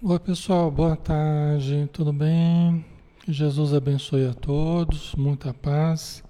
[0.00, 2.84] Oi, pessoal, boa tarde, tudo bem?
[3.26, 6.22] Jesus abençoe a todos, muita paz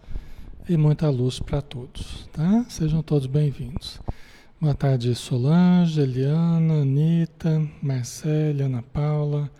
[0.66, 2.64] e muita luz para todos, tá?
[2.70, 4.00] Sejam todos bem-vindos.
[4.58, 9.50] Boa tarde, Solange, Eliana, Anitta, Marcélia, Ana Paula,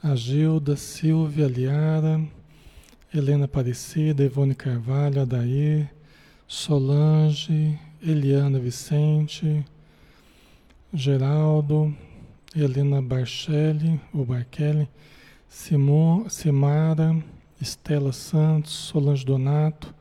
[0.00, 2.24] Agilda, Silvia, Liara,
[3.12, 5.92] Helena Aparecida, Ivone Carvalho, Adair,
[6.46, 9.66] Solange, Eliana Vicente,
[10.94, 11.92] Geraldo,
[12.54, 14.88] Helena Barcelli, ou Barcelli,
[15.48, 17.16] Simon, Simara,
[17.60, 19.94] Estela Santos, Solange Donato,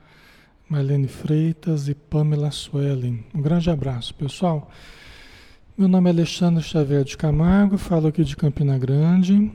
[0.67, 3.23] Marlene Freitas e Pamela Suellen.
[3.36, 4.72] Um grande abraço, pessoal.
[5.77, 9.52] Meu nome é Alexandre Xavier de Camargo, falo aqui de Campina Grande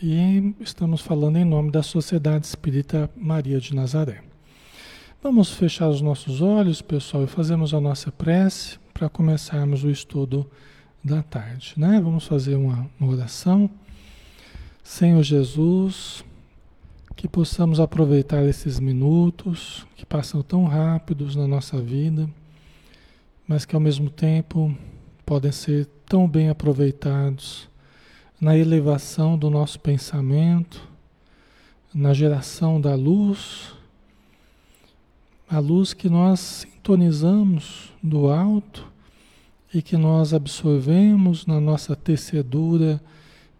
[0.00, 4.22] e estamos falando em nome da Sociedade Espírita Maria de Nazaré.
[5.20, 10.48] Vamos fechar os nossos olhos, pessoal, e fazemos a nossa prece para começarmos o estudo
[11.06, 12.00] da tarde, né?
[12.02, 13.70] Vamos fazer uma, uma oração.
[14.82, 16.24] Senhor Jesus,
[17.14, 22.28] que possamos aproveitar esses minutos que passam tão rápidos na nossa vida,
[23.46, 24.76] mas que ao mesmo tempo
[25.24, 27.68] podem ser tão bem aproveitados
[28.40, 30.82] na elevação do nosso pensamento,
[31.94, 33.72] na geração da luz,
[35.48, 38.95] a luz que nós sintonizamos do alto
[39.72, 43.00] e que nós absorvemos na nossa tecedura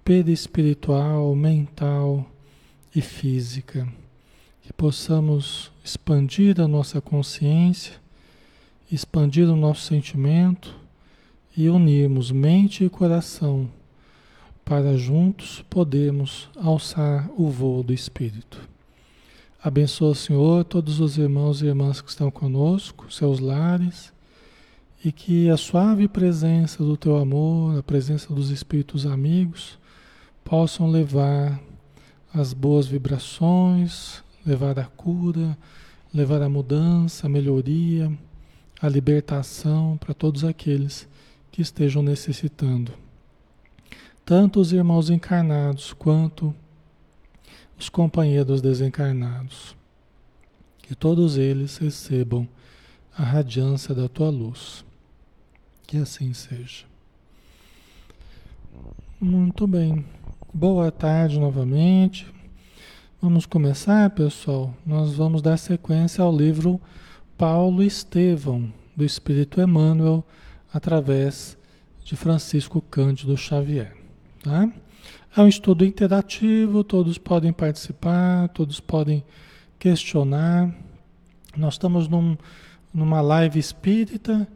[0.05, 2.25] perispiritual, mental
[2.95, 3.87] e física.
[4.63, 7.95] Que possamos expandir a nossa consciência,
[8.91, 10.75] expandir o nosso sentimento
[11.57, 13.69] e unirmos mente e coração
[14.65, 18.61] para juntos podermos alçar o voo do Espírito.
[19.63, 24.13] Abençoa, Senhor, todos os irmãos e irmãs que estão conosco, seus lares
[25.07, 29.79] e que a suave presença do teu amor, a presença dos espíritos amigos,
[30.43, 31.63] possam levar
[32.35, 35.57] as boas vibrações, levar a cura,
[36.13, 38.13] levar a mudança, a melhoria,
[38.83, 41.09] a libertação para todos aqueles
[41.53, 42.93] que estejam necessitando.
[44.25, 46.53] Tanto os irmãos encarnados quanto
[47.79, 49.77] os companheiros desencarnados.
[50.79, 52.49] Que todos eles recebam
[53.17, 54.85] a radiância da tua luz.
[55.87, 56.85] Que assim seja.
[59.21, 60.05] Muito bem.
[60.53, 62.27] Boa tarde novamente.
[63.23, 64.75] Vamos começar, pessoal.
[64.85, 66.81] Nós vamos dar sequência ao livro
[67.39, 70.25] Paulo Estevão, do Espírito Emmanuel,
[70.75, 71.57] através
[72.03, 73.97] de Francisco Cândido Xavier.
[74.43, 74.69] Tá?
[75.37, 79.23] É um estudo interativo, todos podem participar, todos podem
[79.79, 80.75] questionar.
[81.57, 82.37] Nós estamos num,
[82.93, 84.49] numa live espírita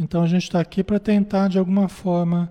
[0.00, 2.50] então a gente está aqui para tentar, de alguma forma,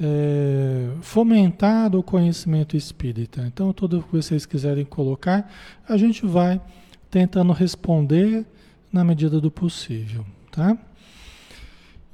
[0.00, 3.42] é, fomentar o conhecimento espírita.
[3.46, 5.48] Então, tudo que vocês quiserem colocar,
[5.88, 6.60] a gente vai
[7.08, 8.44] tentando responder
[8.92, 10.76] na medida do possível, tá?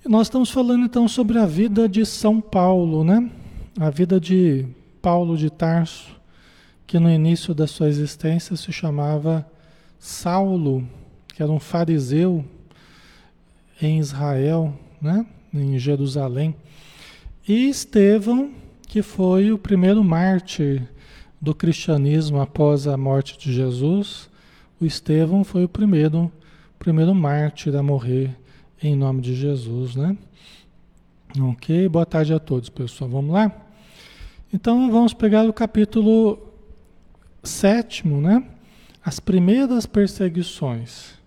[0.06, 3.30] Nós estamos falando então sobre a vida de São Paulo, né?
[3.80, 4.66] A vida de
[5.00, 6.14] Paulo de Tarso,
[6.86, 9.46] que no início da sua existência se chamava
[9.98, 10.86] Saulo,
[11.34, 12.44] que era um fariseu
[13.80, 15.24] em Israel, né?
[15.52, 16.54] em Jerusalém.
[17.46, 18.52] E Estevão,
[18.86, 20.82] que foi o primeiro mártir
[21.40, 24.28] do cristianismo após a morte de Jesus,
[24.80, 26.30] o Estevão foi o primeiro,
[26.78, 28.36] primeiro mártir a morrer
[28.82, 30.16] em nome de Jesus, né?
[31.38, 33.10] Ok, boa tarde a todos, pessoal.
[33.10, 33.52] Vamos lá?
[34.52, 36.38] Então vamos pegar o capítulo
[37.42, 38.42] sétimo, né?
[39.04, 41.17] As primeiras perseguições.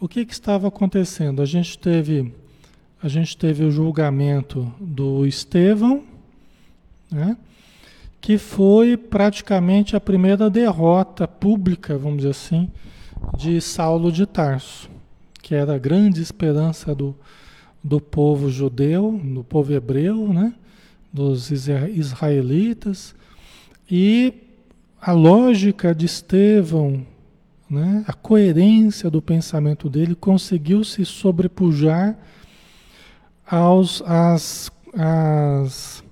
[0.00, 1.40] O que, que estava acontecendo?
[1.40, 2.32] A gente teve
[3.04, 6.04] a gente teve o julgamento do Estevão,
[7.10, 7.36] né?
[8.18, 12.70] que foi praticamente a primeira derrota pública, vamos dizer assim,
[13.36, 14.88] de Saulo de Tarso,
[15.42, 17.14] que era a grande esperança do,
[17.82, 20.54] do povo judeu, do povo hebreu, né?
[21.12, 23.14] dos israelitas,
[23.90, 24.32] e
[24.98, 27.06] a lógica de Estevão
[27.74, 28.04] né?
[28.06, 32.16] a coerência do pensamento dele conseguiu se sobrepujar
[33.46, 36.04] aos, às, às,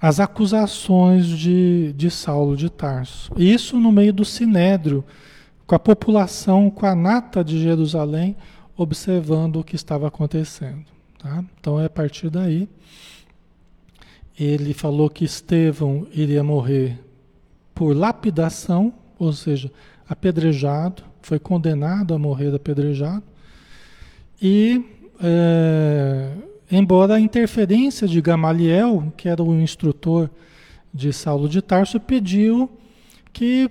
[0.00, 3.32] às acusações de, de Saulo de Tarso.
[3.36, 5.04] Isso no meio do sinédrio,
[5.66, 8.36] com a população, com a nata de Jerusalém,
[8.76, 10.84] observando o que estava acontecendo.
[11.18, 11.42] Tá?
[11.58, 12.68] Então é a partir daí.
[14.38, 16.98] Ele falou que Estevão iria morrer
[17.74, 19.70] por lapidação, ou seja,
[20.08, 23.22] apedrejado, foi condenado a morrer apedrejado.
[24.40, 24.84] E
[25.20, 26.30] é,
[26.70, 30.30] embora a interferência de Gamaliel, que era o instrutor
[30.92, 32.70] de Saulo de Tarso, pediu
[33.32, 33.70] que,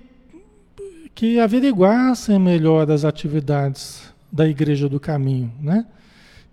[1.14, 5.86] que averiguassem melhor as atividades da Igreja do Caminho, né?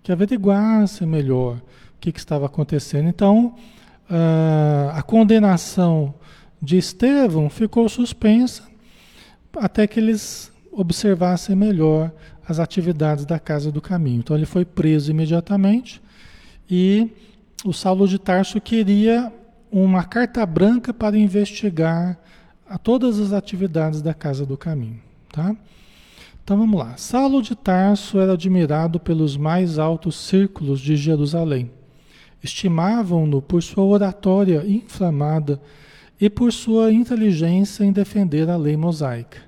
[0.02, 1.62] que averiguassem melhor o
[2.00, 3.08] que, que estava acontecendo.
[3.08, 3.54] Então,
[4.10, 6.14] uh, a condenação
[6.60, 8.64] de Estevão ficou suspensa
[9.58, 12.12] até que eles observassem melhor
[12.46, 14.18] as atividades da Casa do Caminho.
[14.18, 16.00] Então ele foi preso imediatamente
[16.70, 17.10] e
[17.64, 19.32] o Saulo de Tarso queria
[19.70, 22.18] uma carta branca para investigar
[22.68, 25.00] a todas as atividades da Casa do Caminho,
[25.32, 25.56] tá?
[26.42, 26.96] Então vamos lá.
[26.96, 31.70] Saulo de Tarso era admirado pelos mais altos círculos de Jerusalém.
[32.42, 35.60] Estimavam-no por sua oratória inflamada
[36.20, 39.45] e por sua inteligência em defender a lei mosaica.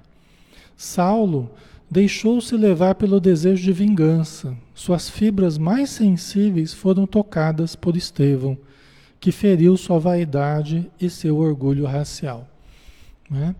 [0.79, 1.51] Saulo
[1.91, 4.57] deixou-se levar pelo desejo de vingança.
[4.73, 8.57] Suas fibras mais sensíveis foram tocadas por Estevão,
[9.19, 12.47] que feriu sua vaidade e seu orgulho racial.
[13.29, 13.57] Né?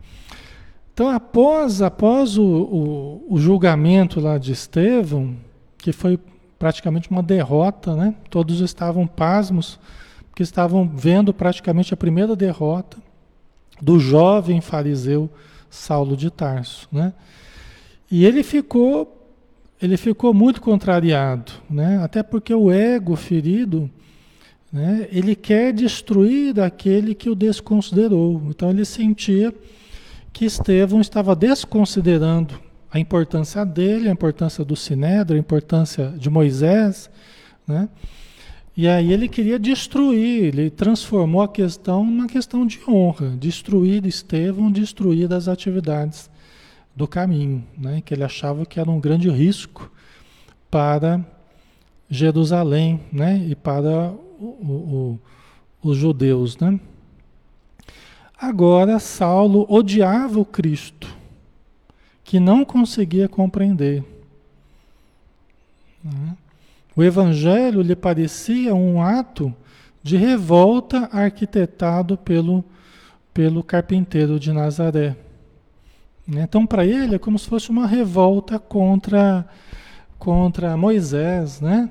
[0.95, 5.35] Então, após, após o, o, o, julgamento lá de Estevão,
[5.77, 6.21] que foi
[6.57, 8.15] praticamente uma derrota, né?
[8.31, 9.81] todos estavam pasmos,
[10.31, 12.97] porque estavam vendo praticamente a primeira derrota
[13.83, 15.29] do jovem fariseu
[15.71, 16.89] Saulo de Tarso.
[16.91, 17.13] Né?
[18.11, 19.29] E ele ficou,
[19.81, 21.99] ele ficou muito contrariado, né?
[22.03, 23.91] até porque o ego ferido,
[24.73, 25.09] né?
[25.11, 28.43] ele quer destruir aquele que o desconsiderou.
[28.49, 29.55] Então ele sentia
[30.33, 32.61] que Estevão estava desconsiderando
[32.91, 37.11] a importância dele, a importância do Sinédrio, a importância de Moisés,
[37.67, 37.89] né?
[38.79, 44.71] E aí ele queria destruir, ele transformou a questão numa questão de honra, destruir Estevão,
[44.71, 46.31] destruir as atividades
[46.95, 48.01] do caminho, né?
[48.01, 49.91] que ele achava que era um grande risco
[50.71, 51.27] para
[52.09, 53.45] Jerusalém né?
[53.49, 55.21] e para o, o,
[55.83, 56.57] os judeus.
[56.57, 56.79] Né?
[58.41, 61.13] Agora, Saulo odiava o Cristo,
[62.23, 64.05] que não conseguia compreender.
[66.05, 66.37] Né?
[66.99, 69.55] O Evangelho lhe parecia um ato
[70.03, 72.65] de revolta arquitetado pelo,
[73.33, 75.15] pelo carpinteiro de Nazaré.
[76.27, 76.43] Né?
[76.43, 79.47] Então, para ele, é como se fosse uma revolta contra,
[80.19, 81.89] contra Moisés, né?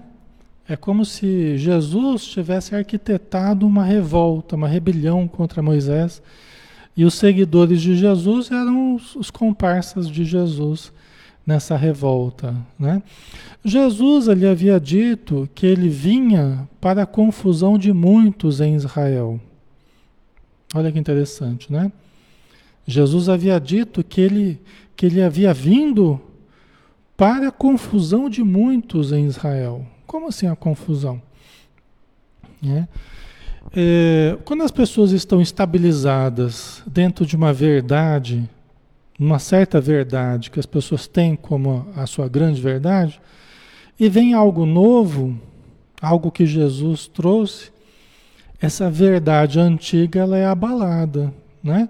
[0.67, 6.21] É como se Jesus tivesse arquitetado uma revolta, uma rebelião contra Moisés.
[6.97, 10.91] E os seguidores de Jesus eram os, os comparsas de Jesus
[11.47, 12.53] nessa revolta.
[12.77, 13.01] Né?
[13.63, 19.39] Jesus ali havia dito que ele vinha para a confusão de muitos em Israel.
[20.75, 21.89] Olha que interessante, né?
[22.85, 24.61] Jesus havia dito que ele,
[24.95, 26.19] que ele havia vindo
[27.15, 29.85] para a confusão de muitos em Israel.
[30.05, 31.21] Como assim a confusão?
[32.65, 32.87] É.
[33.75, 38.49] É, quando as pessoas estão estabilizadas dentro de uma verdade,
[39.19, 43.19] uma certa verdade que as pessoas têm como a sua grande verdade,
[43.99, 45.39] e vem algo novo,
[46.01, 47.71] algo que Jesus trouxe,
[48.61, 51.33] essa verdade antiga ela é abalada,
[51.63, 51.89] né?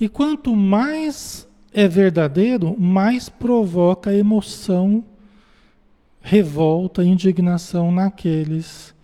[0.00, 5.04] E quanto mais é verdadeiro, mais provoca emoção,
[6.20, 8.94] revolta, indignação naqueles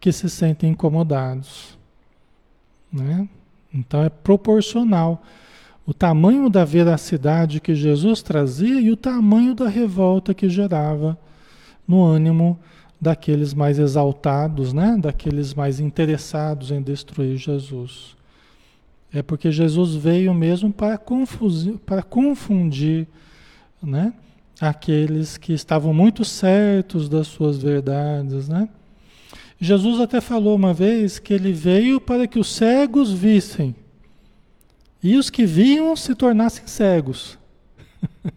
[0.00, 1.78] que se sentem incomodados.
[2.92, 3.28] Né?
[3.72, 5.22] Então é proporcional
[5.86, 11.18] o tamanho da veracidade que Jesus trazia e o tamanho da revolta que gerava
[11.86, 12.58] no ânimo
[13.00, 14.96] daqueles mais exaltados, né?
[14.98, 18.16] daqueles mais interessados em destruir Jesus.
[19.12, 23.06] É porque Jesus veio mesmo para confundir, para confundir
[23.82, 24.14] né,
[24.60, 28.48] aqueles que estavam muito certos das suas verdades.
[28.48, 28.68] Né?
[29.60, 33.74] Jesus até falou uma vez que ele veio para que os cegos vissem
[35.02, 37.38] e os que viam se tornassem cegos.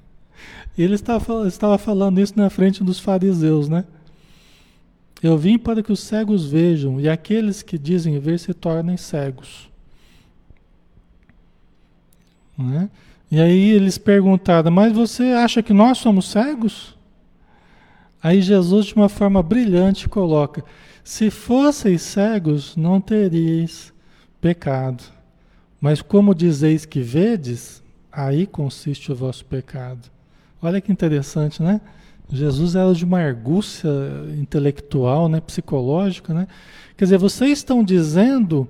[0.78, 3.86] ele estava, estava falando isso na frente dos fariseus, né?
[5.22, 9.70] Eu vim para que os cegos vejam e aqueles que dizem ver se tornem cegos.
[12.58, 12.90] Né?
[13.32, 16.96] E aí eles perguntaram, mas você acha que nós somos cegos?
[18.22, 20.64] Aí Jesus, de uma forma brilhante, coloca:
[21.04, 23.94] se fosseis cegos, não teríeis
[24.42, 25.15] pecado.
[25.86, 30.10] Mas como dizeis que vedes, aí consiste o vosso pecado.
[30.60, 31.80] Olha que interessante, né?
[32.28, 33.92] Jesus era de uma argúcia
[34.36, 36.48] intelectual, né, psicológica, né?
[36.98, 38.68] Quer dizer, vocês estão dizendo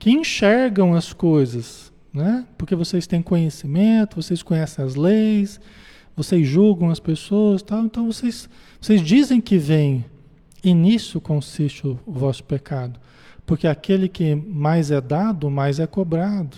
[0.00, 2.44] que enxergam as coisas, né?
[2.58, 5.60] Porque vocês têm conhecimento, vocês conhecem as leis,
[6.16, 7.84] vocês julgam as pessoas, tal.
[7.84, 8.50] Então vocês,
[8.80, 10.04] vocês dizem que veem
[10.64, 12.98] E nisso consiste o vosso pecado.
[13.48, 16.54] Porque aquele que mais é dado, mais é cobrado.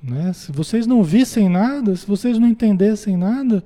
[0.00, 0.32] Né?
[0.32, 3.64] Se vocês não vissem nada, se vocês não entendessem nada,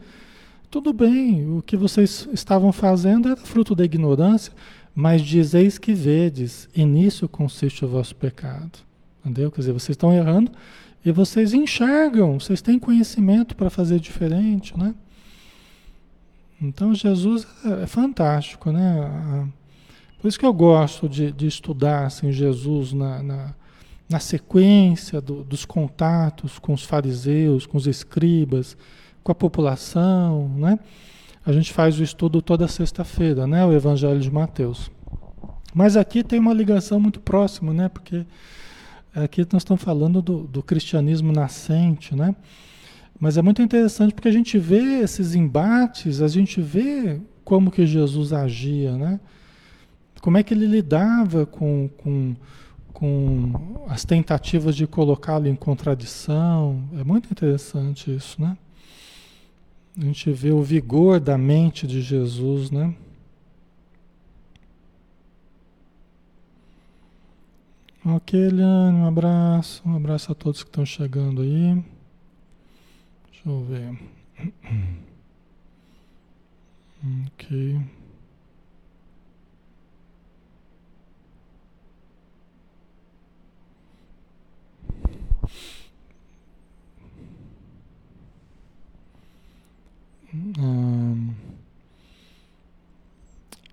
[0.71, 4.51] tudo bem, o que vocês estavam fazendo era fruto da ignorância,
[4.95, 8.79] mas dizeis que vedes, e nisso consiste o vosso pecado.
[9.21, 9.51] Entendeu?
[9.51, 10.51] Quer dizer, vocês estão errando
[11.05, 14.95] e vocês enxergam, vocês têm conhecimento para fazer diferente, né?
[16.59, 19.47] Então Jesus é, é fantástico, né?
[20.21, 23.55] Por isso que eu gosto de, de estudar assim, Jesus na, na,
[24.09, 28.77] na sequência do, dos contatos com os fariseus, com os escribas,
[29.23, 30.79] com a população, né?
[31.45, 33.65] A gente faz o estudo toda sexta-feira, né?
[33.65, 34.91] O Evangelho de Mateus.
[35.73, 37.89] Mas aqui tem uma ligação muito próxima, né?
[37.89, 38.27] Porque
[39.15, 42.35] aqui nós estamos falando do, do cristianismo nascente, né?
[43.19, 47.87] Mas é muito interessante porque a gente vê esses embates, a gente vê como que
[47.87, 49.21] Jesus agia, né?
[50.27, 52.35] Como é que ele lidava com, com,
[52.93, 56.83] com as tentativas de colocá-lo em contradição.
[56.99, 58.59] É muito interessante isso, né?
[59.97, 62.93] A gente vê o vigor da mente de Jesus, né?
[68.05, 69.81] Ok, Eliane, um abraço.
[69.87, 71.85] Um abraço a todos que estão chegando aí.
[73.31, 73.97] Deixa eu ver.
[77.29, 77.79] Ok.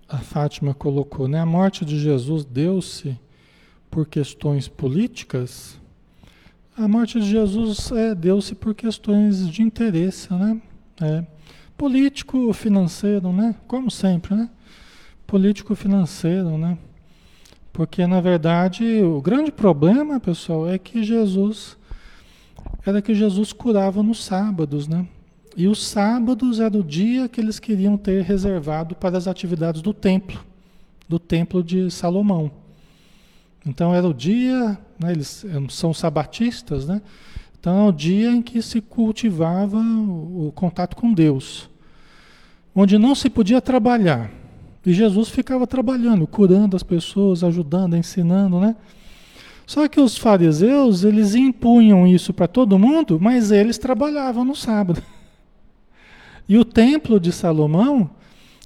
[0.08, 1.40] A Fátima colocou, né?
[1.40, 3.18] A morte de Jesus deu-se
[3.90, 5.78] por questões políticas.
[6.76, 10.60] A morte de Jesus é, deu-se por questões de interesse, né?
[11.00, 11.24] É,
[11.76, 13.54] político, financeiro, né?
[13.66, 14.50] Como sempre, né?
[15.26, 16.78] Político, financeiro, né?
[17.72, 21.76] Porque na verdade o grande problema, pessoal, é que Jesus
[22.86, 25.06] era que Jesus curava nos sábados, né?
[25.56, 29.94] E os sábados era o dia que eles queriam ter reservado para as atividades do
[29.94, 30.40] templo,
[31.08, 32.50] do templo de Salomão.
[33.64, 37.00] Então era o dia, né, eles são sabatistas, né?
[37.58, 41.70] Então é o dia em que se cultivava o, o contato com Deus,
[42.74, 44.30] onde não se podia trabalhar.
[44.84, 48.76] E Jesus ficava trabalhando, curando as pessoas, ajudando, ensinando, né?
[49.66, 55.02] Só que os fariseus, eles impunham isso para todo mundo, mas eles trabalhavam no sábado.
[56.48, 58.10] E o templo de Salomão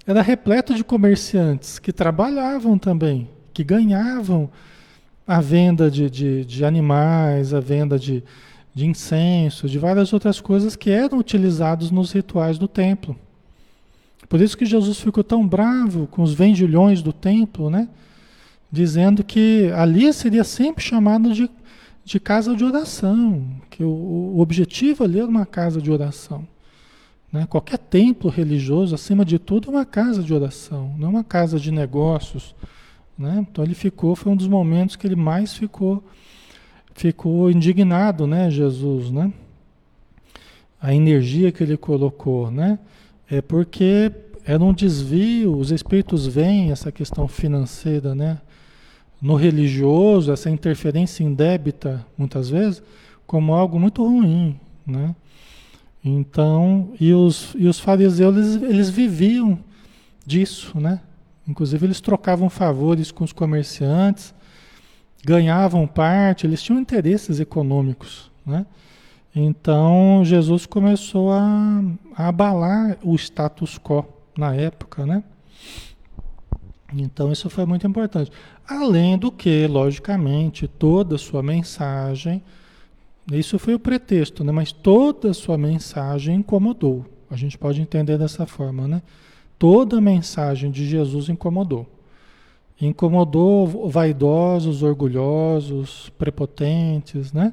[0.06, 4.50] era repleto de comerciantes que trabalhavam também, que ganhavam
[5.26, 8.24] a venda de, de, de animais, a venda de,
[8.74, 13.14] de incenso, de várias outras coisas que eram utilizados nos rituais do templo.
[14.28, 17.88] Por isso que Jesus ficou tão bravo com os vendilhões do templo, né?
[18.70, 21.50] Dizendo que ali seria sempre chamado de,
[22.04, 26.46] de casa de oração, que o, o objetivo ali era uma casa de oração.
[27.32, 27.46] Né?
[27.48, 31.58] Qualquer templo religioso, acima de tudo, é uma casa de oração, não é uma casa
[31.60, 32.54] de negócios.
[33.18, 33.44] Né?
[33.50, 36.02] Então ele ficou, foi um dos momentos que ele mais ficou,
[36.94, 39.32] ficou indignado, né, Jesus, né?
[40.80, 42.78] A energia que ele colocou, né?
[43.28, 44.12] É porque
[44.44, 48.40] era um desvio, os espíritos veem essa questão financeira, né?
[49.20, 52.80] No religioso, essa interferência indébita, muitas vezes,
[53.26, 55.14] como algo muito ruim, né?
[56.04, 59.58] Então, e os, e os fariseus, eles, eles viviam
[60.24, 61.00] disso, né?
[61.46, 64.34] Inclusive, eles trocavam favores com os comerciantes,
[65.24, 68.66] ganhavam parte, eles tinham interesses econômicos, né?
[69.34, 71.82] Então, Jesus começou a,
[72.14, 74.04] a abalar o status quo
[74.36, 75.22] na época, né?
[76.92, 78.32] Então, isso foi muito importante.
[78.66, 82.42] Além do que, logicamente, toda a sua mensagem
[83.32, 84.52] isso foi o pretexto, né?
[84.52, 87.04] mas toda a sua mensagem incomodou.
[87.30, 89.02] A gente pode entender dessa forma, né?
[89.58, 91.86] Toda a mensagem de Jesus incomodou.
[92.80, 97.52] Incomodou vaidosos, orgulhosos, prepotentes, né?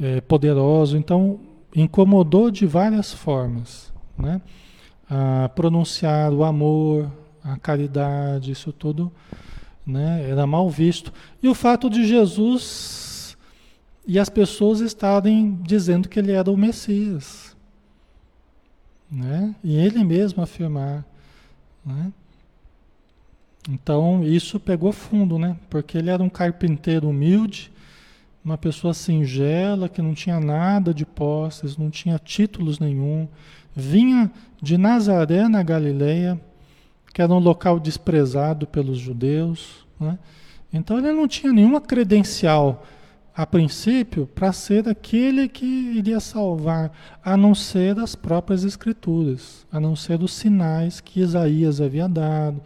[0.00, 0.98] É, poderosos.
[0.98, 1.38] Então,
[1.76, 4.40] incomodou de várias formas, né?
[5.08, 7.08] A pronunciar o amor,
[7.44, 9.12] a caridade, isso tudo
[9.86, 10.26] né?
[10.28, 11.12] era mal visto.
[11.42, 13.01] E o fato de Jesus
[14.06, 17.56] e as pessoas estarem dizendo que ele era o Messias.
[19.10, 19.54] Né?
[19.62, 21.04] E ele mesmo afirmar.
[21.84, 22.12] Né?
[23.68, 25.56] Então isso pegou fundo, né?
[25.70, 27.70] Porque ele era um carpinteiro humilde,
[28.44, 33.28] uma pessoa singela, que não tinha nada de posses, não tinha títulos nenhum,
[33.74, 34.30] vinha
[34.60, 36.40] de Nazaré na Galileia,
[37.14, 39.86] que era um local desprezado pelos judeus.
[40.00, 40.18] Né?
[40.72, 42.84] Então ele não tinha nenhuma credencial,
[43.34, 46.92] a princípio, para ser aquele que iria salvar,
[47.24, 52.62] a não ser das próprias escrituras, a não ser dos sinais que Isaías havia dado.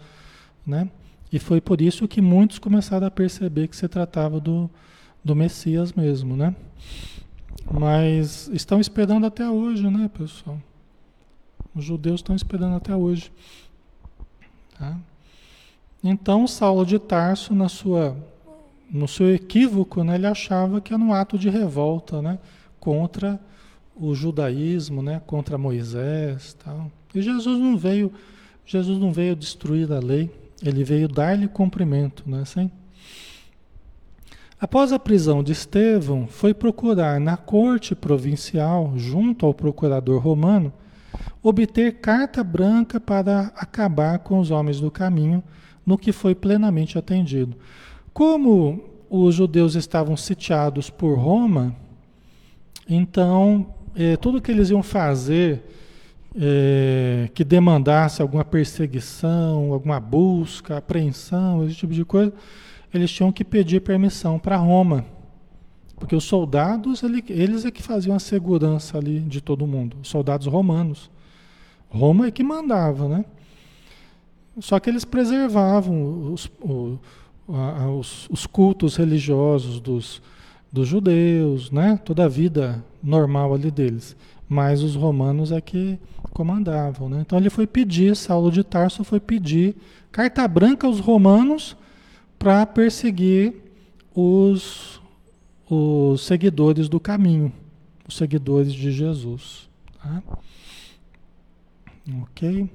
[0.67, 0.91] Né?
[1.33, 4.69] E foi por isso que muitos começaram a perceber que se tratava do,
[5.25, 6.37] do Messias mesmo.
[6.37, 6.55] Né?
[7.71, 10.59] Mas estão esperando até hoje, né, pessoal?
[11.75, 13.31] Os judeus estão esperando até hoje.
[14.79, 14.97] Tá?
[16.03, 18.17] Então, Saulo de Tarso, na sua,
[18.91, 22.39] no seu equívoco, né, ele achava que era um ato de revolta né,
[22.79, 23.41] contra
[23.95, 26.55] o judaísmo, né, contra Moisés.
[26.65, 26.91] Tal.
[27.15, 28.13] E Jesus não veio,
[28.65, 30.31] Jesus não veio destruir a lei,
[30.63, 32.71] ele veio dar-lhe cumprimento, não é assim?
[34.59, 40.73] Após a prisão de Estevão, foi procurar na corte provincial, junto ao procurador romano,
[41.43, 45.43] obter carta branca para acabar com os homens do caminho,
[45.85, 47.57] no que foi plenamente atendido.
[48.17, 51.77] Como os judeus estavam sitiados por Roma,
[52.89, 55.63] então eh, tudo que eles iam fazer
[56.35, 62.33] eh, que demandasse alguma perseguição, alguma busca, apreensão, esse tipo de coisa,
[62.95, 65.05] eles tinham que pedir permissão para Roma.
[65.97, 70.47] Porque os soldados, eles é que faziam a segurança ali de todo mundo, os soldados
[70.47, 71.11] romanos.
[71.91, 73.27] Roma é que mandava, né?
[74.59, 76.51] Só que eles preservavam os,
[77.49, 80.21] os, os cultos religiosos dos,
[80.73, 81.99] dos judeus, né?
[82.05, 84.17] Toda a vida normal ali deles.
[84.49, 85.99] Mas os romanos é que
[86.33, 87.23] comandavam, né?
[87.25, 89.77] Então ele foi pedir, Saulo de Tarso foi pedir
[90.13, 91.77] carta branca aos romanos
[92.39, 93.55] para perseguir
[94.15, 95.01] os,
[95.69, 97.53] os seguidores do caminho,
[98.07, 99.69] os seguidores de Jesus.
[100.03, 100.23] Tá?
[102.23, 102.71] Ok?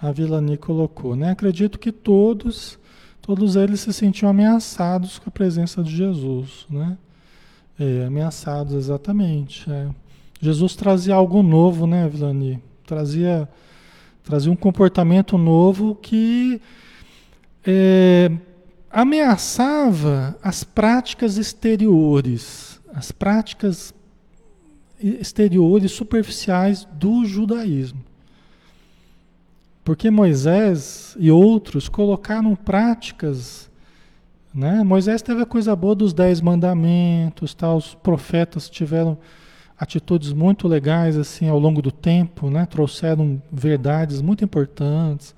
[0.00, 1.30] A Vilani colocou, né?
[1.30, 2.78] Acredito que todos,
[3.20, 6.96] todos eles se sentiam ameaçados com a presença de Jesus, né?
[7.78, 9.70] É, ameaçados exatamente.
[9.70, 9.88] É.
[10.40, 12.62] Jesus trazia algo novo, né, Vilani?
[12.86, 13.48] Trazia,
[14.22, 16.60] trazia um comportamento novo que
[17.66, 18.30] é,
[18.90, 23.92] ameaçava as práticas exteriores, as práticas
[25.00, 28.07] exteriores superficiais do judaísmo.
[29.88, 33.70] Porque Moisés e outros colocaram práticas.
[34.54, 34.84] Né?
[34.84, 37.74] Moisés teve a coisa boa dos dez mandamentos, tá?
[37.74, 39.16] os profetas tiveram
[39.78, 42.66] atitudes muito legais assim ao longo do tempo, né?
[42.66, 45.34] trouxeram verdades muito importantes.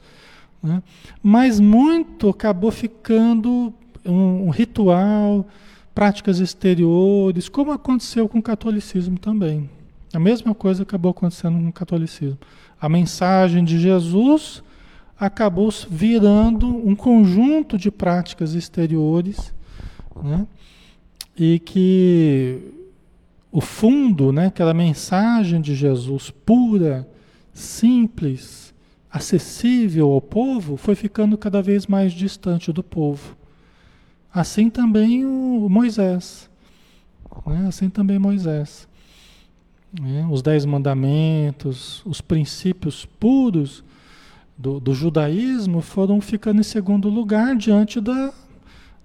[0.60, 0.82] Né?
[1.22, 3.72] Mas muito acabou ficando
[4.04, 5.46] um, um ritual,
[5.94, 9.70] práticas exteriores, como aconteceu com o catolicismo também.
[10.12, 12.38] A mesma coisa acabou acontecendo com o catolicismo.
[12.80, 14.62] A mensagem de Jesus
[15.18, 19.52] acabou virando um conjunto de práticas exteriores,
[20.22, 20.46] né?
[21.36, 22.58] e que
[23.52, 27.06] o fundo, né, aquela mensagem de Jesus pura,
[27.52, 28.72] simples,
[29.10, 33.36] acessível ao povo foi ficando cada vez mais distante do povo.
[34.32, 36.48] Assim também o Moisés.
[37.46, 37.66] Né?
[37.66, 38.88] Assim também Moisés.
[39.98, 40.26] Né?
[40.30, 43.82] Os dez mandamentos, os princípios puros
[44.56, 48.32] do, do, judaísmo foram ficando em segundo lugar diante da,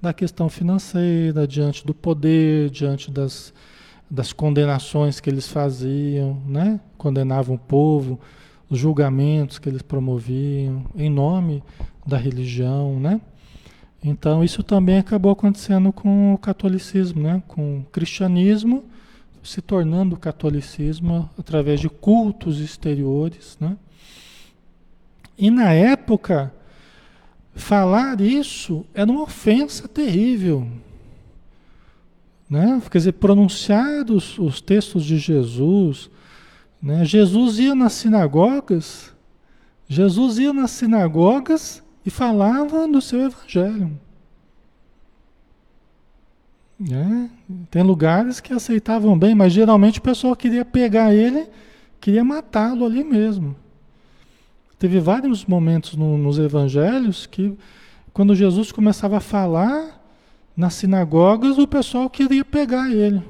[0.02, 3.54] da questão financeira, diante do poder, diante das,
[4.10, 6.80] das condenações que eles faziam, né?
[6.98, 8.20] condenavam o povo
[8.70, 11.64] os julgamentos que eles promoviam em nome
[12.06, 13.22] da religião, né?
[14.04, 17.44] Então isso também acabou acontecendo com o catolicismo, né?
[17.48, 18.84] Com o cristianismo
[19.46, 23.78] se tornando catolicismo através de cultos exteriores, né?
[25.38, 26.54] E na época
[27.54, 30.68] falar isso era uma ofensa terrível,
[32.50, 32.82] né?
[32.90, 36.10] Quer dizer, pronunciar os, os textos de Jesus,
[36.82, 37.06] né?
[37.06, 39.14] Jesus ia nas sinagogas,
[39.88, 44.00] Jesus ia nas sinagogas e falava do seu evangelho.
[46.80, 47.30] Né?
[47.72, 51.48] Tem lugares que aceitavam bem, mas geralmente o pessoal queria pegar ele,
[52.02, 53.56] queria matá-lo ali mesmo.
[54.78, 57.58] Teve vários momentos no, nos evangelhos que,
[58.14, 60.02] quando Jesus começava a falar
[60.56, 63.24] nas sinagogas, o pessoal queria pegar ele.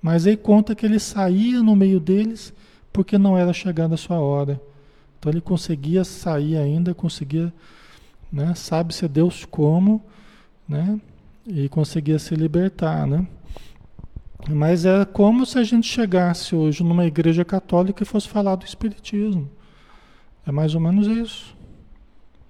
[0.00, 2.52] Mas aí conta que ele saía no meio deles
[2.92, 4.60] porque não era chegada a sua hora.
[5.18, 7.52] Então ele conseguia sair ainda, conseguia,
[8.32, 10.02] né, sabe-se Deus como,
[10.68, 10.98] né,
[11.48, 13.26] e conseguia se libertar, né.
[14.48, 18.64] Mas é como se a gente chegasse hoje numa igreja católica e fosse falar do
[18.64, 19.50] Espiritismo.
[20.46, 21.56] É mais ou menos isso.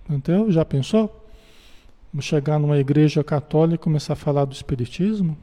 [0.09, 0.51] Entendeu?
[0.51, 1.27] Já pensou?
[2.13, 5.37] Vamos chegar numa igreja católica e começar a falar do Espiritismo?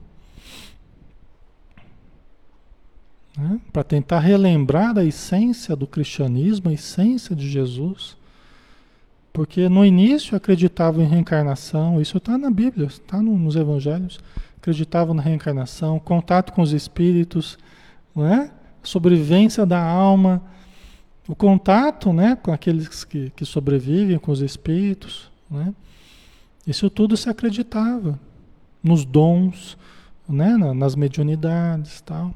[3.37, 3.59] Né?
[3.73, 8.17] Para tentar relembrar a essência do cristianismo, a essência de Jesus.
[9.35, 14.17] Porque no início acreditavam em reencarnação, isso está na Bíblia, está nos evangelhos.
[14.55, 17.57] Acreditavam na reencarnação, contato com os espíritos,
[18.15, 18.49] não é?
[18.81, 20.41] sobrevivência da alma,
[21.27, 25.29] o contato né, com aqueles que, que sobrevivem, com os espíritos.
[25.51, 25.73] Né?
[26.65, 28.17] Isso tudo se acreditava
[28.81, 29.77] nos dons,
[30.29, 32.33] né, nas mediunidades tal.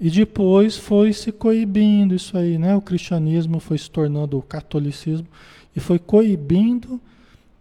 [0.00, 2.74] E depois foi se coibindo isso aí, né?
[2.74, 5.26] O cristianismo foi se tornando o catolicismo
[5.74, 7.00] e foi coibindo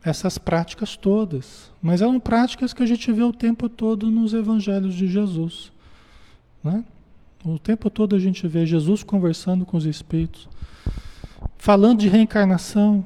[0.03, 1.71] essas práticas todas.
[1.81, 5.71] Mas eram práticas que a gente vê o tempo todo nos evangelhos de Jesus.
[6.63, 6.83] Né?
[7.43, 10.47] O tempo todo a gente vê Jesus conversando com os espíritos,
[11.57, 13.05] falando de reencarnação.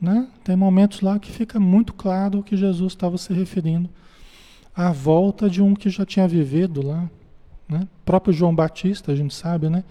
[0.00, 0.26] Né?
[0.42, 3.88] Tem momentos lá que fica muito claro que Jesus estava se referindo
[4.74, 7.08] à volta de um que já tinha vivido lá.
[7.68, 7.82] Né?
[7.82, 9.84] O próprio João Batista, a gente sabe, né?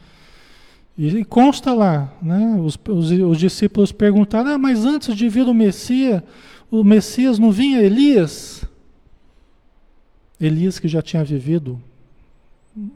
[1.04, 2.62] E consta lá, né?
[2.64, 6.22] Os, os, os, discípulos perguntaram: ah, mas antes de vir o Messias,
[6.70, 8.64] o Messias não vinha Elias?
[10.40, 11.82] Elias que já tinha vivido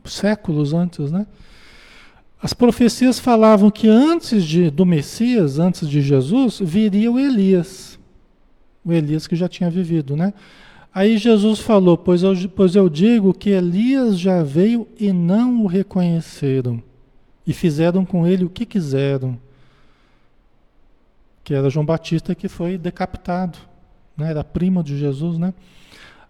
[0.04, 1.26] séculos antes, né?
[2.39, 7.98] As profecias falavam que antes de, do Messias, antes de Jesus, viria o Elias.
[8.86, 10.32] O Elias que já tinha vivido, né?
[10.94, 15.65] Aí Jesus falou: pois eu, pois eu digo que Elias já veio e não o
[15.65, 16.84] reconheceram
[17.46, 19.38] e fizeram com ele o que quiseram.
[21.44, 23.58] Que era João Batista que foi decapitado,
[24.18, 24.30] né?
[24.30, 25.54] era primo de Jesus, né?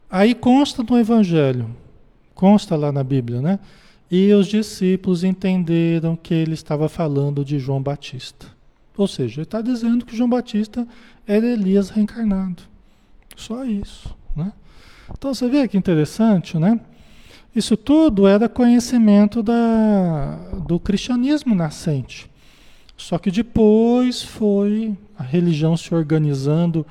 [0.09, 1.75] Aí consta no Evangelho,
[2.33, 3.59] consta lá na Bíblia, né?
[4.09, 8.47] E os discípulos entenderam que ele estava falando de João Batista.
[8.95, 10.87] Ou seja, ele está dizendo que João Batista
[11.25, 12.63] era Elias reencarnado.
[13.35, 14.53] Só isso, né?
[15.11, 16.79] Então você vê que interessante, né?
[17.55, 20.35] Isso tudo era conhecimento da,
[20.67, 22.29] do cristianismo nascente.
[22.97, 26.85] Só que depois foi a religião se organizando,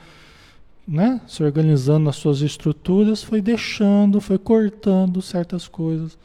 [0.88, 1.20] né?
[1.26, 6.16] se organizando nas suas estruturas, foi deixando, foi cortando certas coisas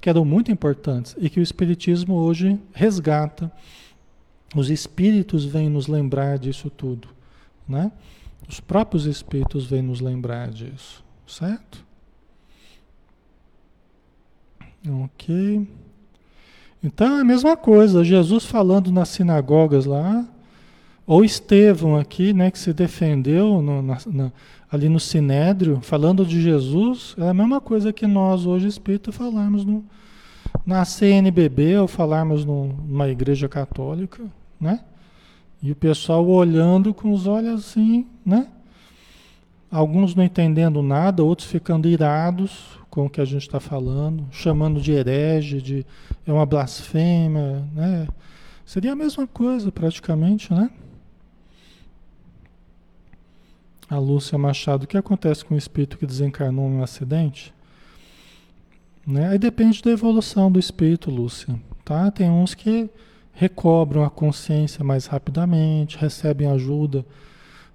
[0.00, 3.52] que eram muito importantes e que o Espiritismo hoje resgata.
[4.54, 7.08] Os espíritos vêm nos lembrar disso tudo.
[7.68, 7.90] Né?
[8.48, 11.02] Os próprios espíritos vêm nos lembrar disso.
[11.26, 11.84] Certo?
[14.86, 15.66] Ok.
[16.82, 20.26] Então é a mesma coisa, Jesus falando nas sinagogas lá,
[21.06, 24.32] ou Estevão aqui, né, que se defendeu no, na, na,
[24.70, 29.64] ali no Sinédrio, falando de Jesus, é a mesma coisa que nós hoje espírita falarmos
[29.64, 29.82] no,
[30.66, 34.22] na CNBB ou falarmos no, numa igreja católica,
[34.60, 34.80] né?
[35.62, 38.48] E o pessoal olhando com os olhos assim, né?
[39.70, 44.80] Alguns não entendendo nada, outros ficando irados, com o que a gente está falando, chamando
[44.80, 45.86] de herege, de
[46.24, 48.06] é uma blasfêmia, né?
[48.64, 50.70] Seria a mesma coisa praticamente, né?
[53.90, 57.52] A Lúcia Machado, o que acontece com o espírito que desencarnou em um acidente?
[59.04, 59.26] Né?
[59.26, 61.60] Aí depende da evolução do espírito, Lúcia.
[61.84, 62.12] Tá?
[62.12, 62.88] Tem uns que
[63.32, 67.04] recobram a consciência mais rapidamente, recebem ajuda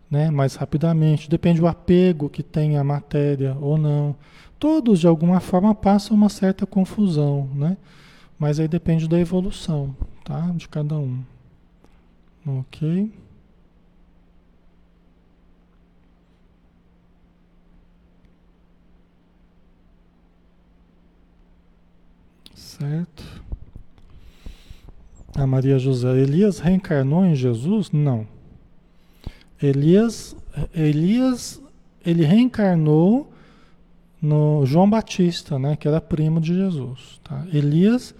[0.09, 1.29] né, mais rapidamente.
[1.29, 4.15] Depende do apego que tem à matéria ou não
[4.59, 7.77] todos de alguma forma passam uma certa confusão, né?
[8.37, 10.51] Mas aí depende da evolução, tá?
[10.55, 11.23] De cada um.
[12.45, 13.11] Ok?
[22.55, 23.43] Certo?
[25.35, 27.91] A Maria José, Elias reencarnou em Jesus?
[27.91, 28.27] Não.
[29.61, 30.35] Elias,
[30.73, 31.61] Elias,
[32.05, 33.31] ele reencarnou
[34.21, 37.19] no João Batista, né, que era primo de Jesus.
[37.23, 37.45] Tá?
[37.53, 38.13] Elias,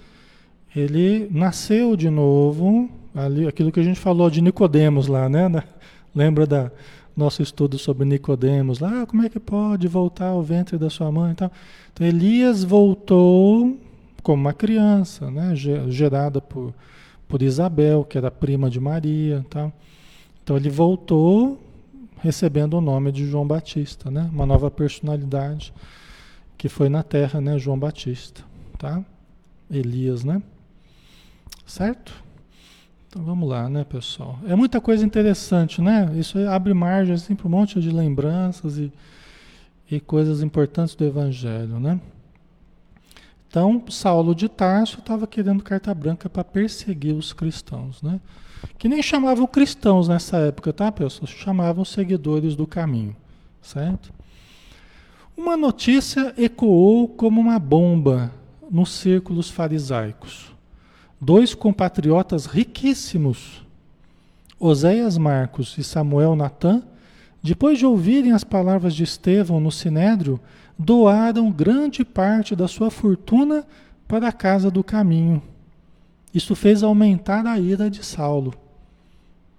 [0.76, 5.64] ele nasceu de novo, ali, aquilo que a gente falou de Nicodemos lá, né?
[6.14, 6.72] Lembra da
[7.16, 9.02] nosso estudo sobre Nicodemos lá?
[9.02, 11.52] Ah, como é que pode voltar ao ventre da sua mãe e tal?
[11.94, 13.78] Então Elias voltou
[14.24, 16.74] como uma criança, né, gerada por
[17.30, 19.72] por Isabel, que era prima de Maria, tal.
[20.44, 21.60] Então ele voltou
[22.22, 24.30] recebendo o nome de João Batista, né?
[24.32, 25.74] Uma nova personalidade
[26.58, 27.58] que foi na terra, né?
[27.58, 28.44] João Batista,
[28.78, 29.04] tá?
[29.72, 30.42] Elias, né?
[31.66, 32.24] Certo?
[33.08, 34.38] Então vamos lá, né, pessoal?
[34.46, 36.12] É muita coisa interessante, né?
[36.16, 38.92] Isso abre margem assim, para um monte de lembranças e,
[39.90, 42.00] e coisas importantes do Evangelho, né?
[43.48, 48.20] Então, Saulo de Tarso estava querendo carta branca para perseguir os cristãos, né?
[48.78, 51.28] Que nem chamavam cristãos nessa época, tá, pessoal?
[51.28, 53.16] Chamavam seguidores do caminho,
[53.62, 54.12] certo?
[55.36, 58.32] Uma notícia ecoou como uma bomba
[58.70, 60.52] nos círculos farisaicos.
[61.20, 63.64] Dois compatriotas riquíssimos,
[64.60, 66.84] Oséias Marcos e Samuel Natan,
[67.42, 70.40] depois de ouvirem as palavras de Estevão no Sinédrio,
[70.78, 73.66] doaram grande parte da sua fortuna
[74.08, 75.42] para a casa do caminho.
[76.34, 78.54] Isso fez aumentar a ira de Saulo.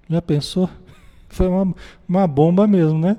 [0.09, 0.69] Já pensou?
[1.29, 1.75] Foi uma,
[2.09, 3.17] uma bomba mesmo, né?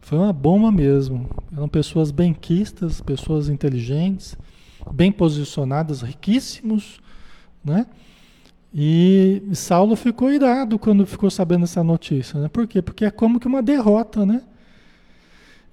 [0.00, 1.28] Foi uma bomba mesmo.
[1.52, 4.36] Eram pessoas benquistas, pessoas inteligentes,
[4.90, 7.00] bem posicionadas, riquíssimos,
[7.64, 7.86] né?
[8.74, 12.48] E Saulo ficou irado quando ficou sabendo essa notícia, né?
[12.48, 12.80] Por quê?
[12.80, 14.42] Porque é como que uma derrota, né?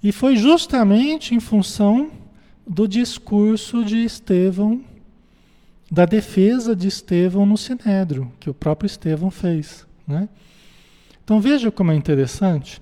[0.03, 2.11] E foi justamente em função
[2.67, 4.81] do discurso de Estevão,
[5.91, 10.29] da defesa de Estevão no Sinédrio, que o próprio Estevão fez, né?
[11.23, 12.81] Então veja como é interessante.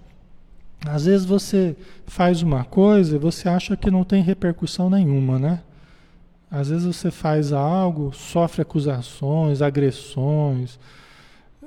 [0.85, 5.61] Às vezes você faz uma coisa e você acha que não tem repercussão nenhuma, né?
[6.49, 10.79] Às vezes você faz algo, sofre acusações, agressões,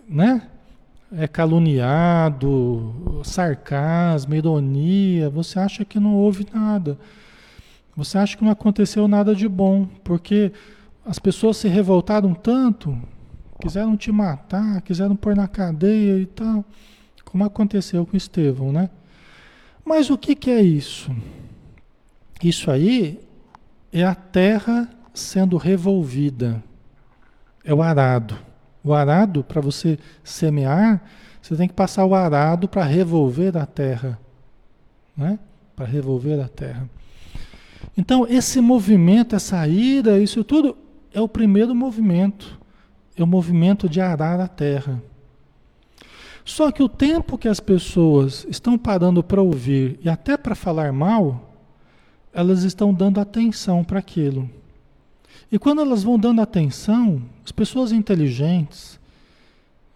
[0.08, 0.42] né?
[1.12, 6.96] É caluniado, sarcasmo, ironia, você acha que não houve nada.
[7.96, 10.52] Você acha que não aconteceu nada de bom, porque
[11.04, 12.96] as pessoas se revoltaram tanto,
[13.60, 16.64] quiseram te matar, quiseram pôr na cadeia e tal,
[17.24, 18.90] como aconteceu com Estevão, né?
[19.84, 21.14] Mas o que, que é isso?
[22.42, 23.20] Isso aí
[23.92, 26.62] é a terra sendo revolvida.
[27.64, 28.36] É o arado.
[28.82, 31.02] O arado, para você semear,
[31.42, 34.18] você tem que passar o arado para revolver a terra.
[35.16, 35.38] Né?
[35.76, 36.88] Para revolver a terra.
[37.96, 40.76] Então, esse movimento, essa ira, isso tudo
[41.12, 42.58] é o primeiro movimento.
[43.16, 45.02] É o movimento de arar a terra.
[46.44, 50.92] Só que o tempo que as pessoas estão parando para ouvir e até para falar
[50.92, 51.54] mal,
[52.32, 54.48] elas estão dando atenção para aquilo.
[55.52, 58.98] E quando elas vão dando atenção, as pessoas inteligentes,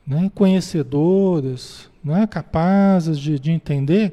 [0.07, 4.13] né, conhecedoras, né, capazes de, de entender,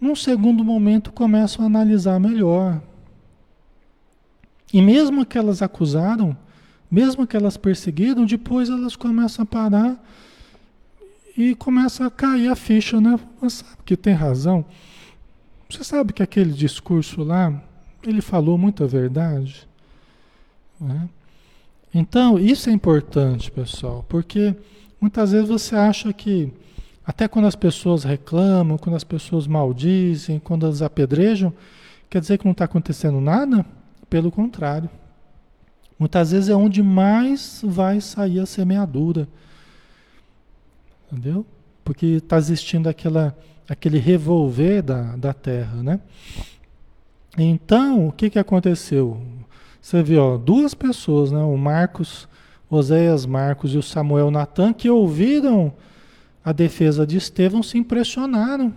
[0.00, 2.82] num segundo momento começam a analisar melhor.
[4.74, 6.36] E mesmo que elas acusaram,
[6.90, 10.04] mesmo que elas perseguiram, depois elas começam a parar
[11.38, 13.16] e começa a cair a ficha, né?
[13.40, 14.64] Mas sabe que tem razão.
[15.70, 17.62] Você sabe que aquele discurso lá,
[18.02, 19.64] ele falou muita verdade.
[20.80, 21.08] Né?
[21.94, 24.56] Então, isso é importante, pessoal, porque
[25.00, 26.52] muitas vezes você acha que,
[27.06, 31.54] até quando as pessoas reclamam, quando as pessoas maldizem, quando elas apedrejam,
[32.10, 33.64] quer dizer que não está acontecendo nada?
[34.14, 34.88] Pelo contrário.
[35.98, 39.26] Muitas vezes é onde mais vai sair a semeadura.
[41.10, 41.44] Entendeu?
[41.84, 43.36] Porque está existindo aquela
[43.68, 45.98] aquele revolver da, da terra, né?
[47.36, 49.20] Então, o que, que aconteceu?
[49.82, 51.40] Você viu, ó, duas pessoas, né?
[51.40, 52.28] O Marcos,
[52.70, 55.72] Oséias Marcos e o Samuel Natan, que ouviram
[56.44, 58.72] a defesa de Estevão, se impressionaram.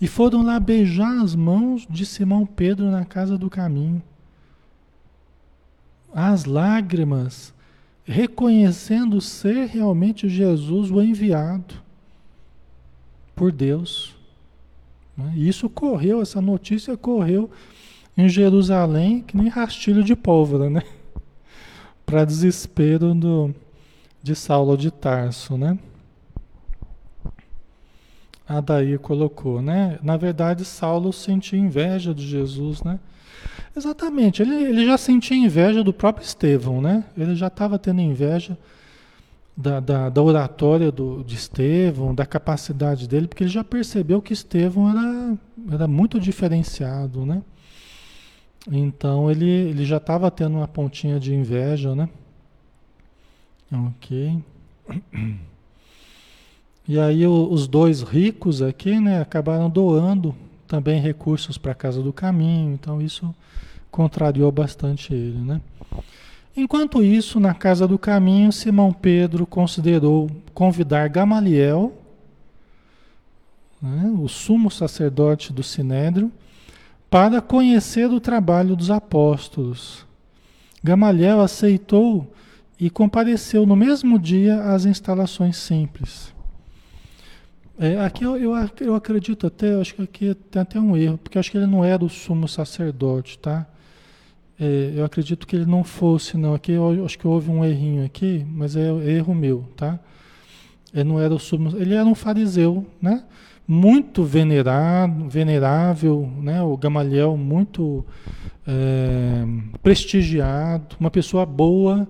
[0.00, 4.02] E foram lá beijar as mãos de Simão Pedro na casa do caminho.
[6.12, 7.54] As lágrimas,
[8.04, 11.74] reconhecendo ser realmente Jesus o enviado
[13.34, 14.14] por Deus.
[15.16, 15.32] Né?
[15.36, 17.50] Isso correu, essa notícia correu
[18.16, 20.82] em Jerusalém que nem rastilho de pólvora, né?
[22.04, 23.54] Para desespero do,
[24.22, 25.78] de Saulo de Tarso, né?
[28.48, 29.98] A daí colocou, né?
[30.02, 33.00] Na verdade, Saulo sentia inveja de Jesus, né?
[33.76, 37.04] Exatamente, ele, ele já sentia inveja do próprio Estevão, né?
[37.16, 38.56] Ele já estava tendo inveja
[39.56, 44.32] da, da, da oratória do, de Estevão, da capacidade dele, porque ele já percebeu que
[44.32, 45.38] Estevão era,
[45.72, 47.42] era muito diferenciado, né?
[48.70, 52.08] Então ele, ele já estava tendo uma pontinha de inveja, né?
[53.72, 54.42] Ok.
[56.88, 60.34] E aí o, os dois ricos aqui, né, acabaram doando
[60.66, 63.34] também recursos para a Casa do Caminho, então isso
[63.90, 65.60] contrariou bastante ele, né?
[66.56, 71.92] Enquanto isso, na casa do caminho, Simão Pedro considerou convidar Gamaliel,
[73.80, 76.32] né, o sumo sacerdote do Sinédrio,
[77.10, 80.06] para conhecer o trabalho dos apóstolos.
[80.82, 82.32] Gamaliel aceitou
[82.80, 86.35] e compareceu no mesmo dia às instalações simples.
[87.78, 91.38] É, aqui eu, eu, eu acredito até, acho que aqui tem até um erro, porque
[91.38, 93.66] acho que ele não era o sumo sacerdote, tá?
[94.58, 96.54] É, eu acredito que ele não fosse, não.
[96.54, 100.00] Aqui eu acho que houve um errinho aqui, mas é erro meu, tá?
[100.94, 103.22] Ele não era o sumo, ele era um fariseu, né?
[103.68, 106.62] Muito venerado, venerável, né?
[106.62, 108.06] O Gamaliel muito
[108.66, 109.44] é,
[109.82, 112.08] prestigiado, uma pessoa boa,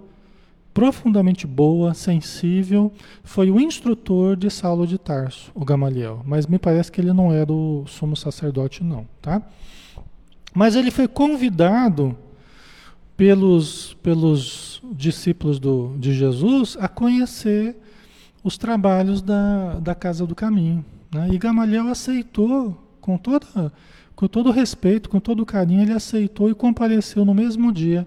[0.77, 2.93] profundamente boa, sensível,
[3.25, 6.21] foi o instrutor de Saulo de Tarso, o Gamaliel.
[6.27, 9.41] Mas me parece que ele não era o sumo sacerdote, não, tá?
[10.55, 12.15] Mas ele foi convidado
[13.17, 17.75] pelos, pelos discípulos do, de Jesus a conhecer
[18.45, 20.85] os trabalhos da, da Casa do Caminho.
[21.11, 21.31] Né?
[21.33, 23.73] E Gamaliel aceitou com, toda,
[24.15, 28.07] com todo respeito, com todo carinho, ele aceitou e compareceu no mesmo dia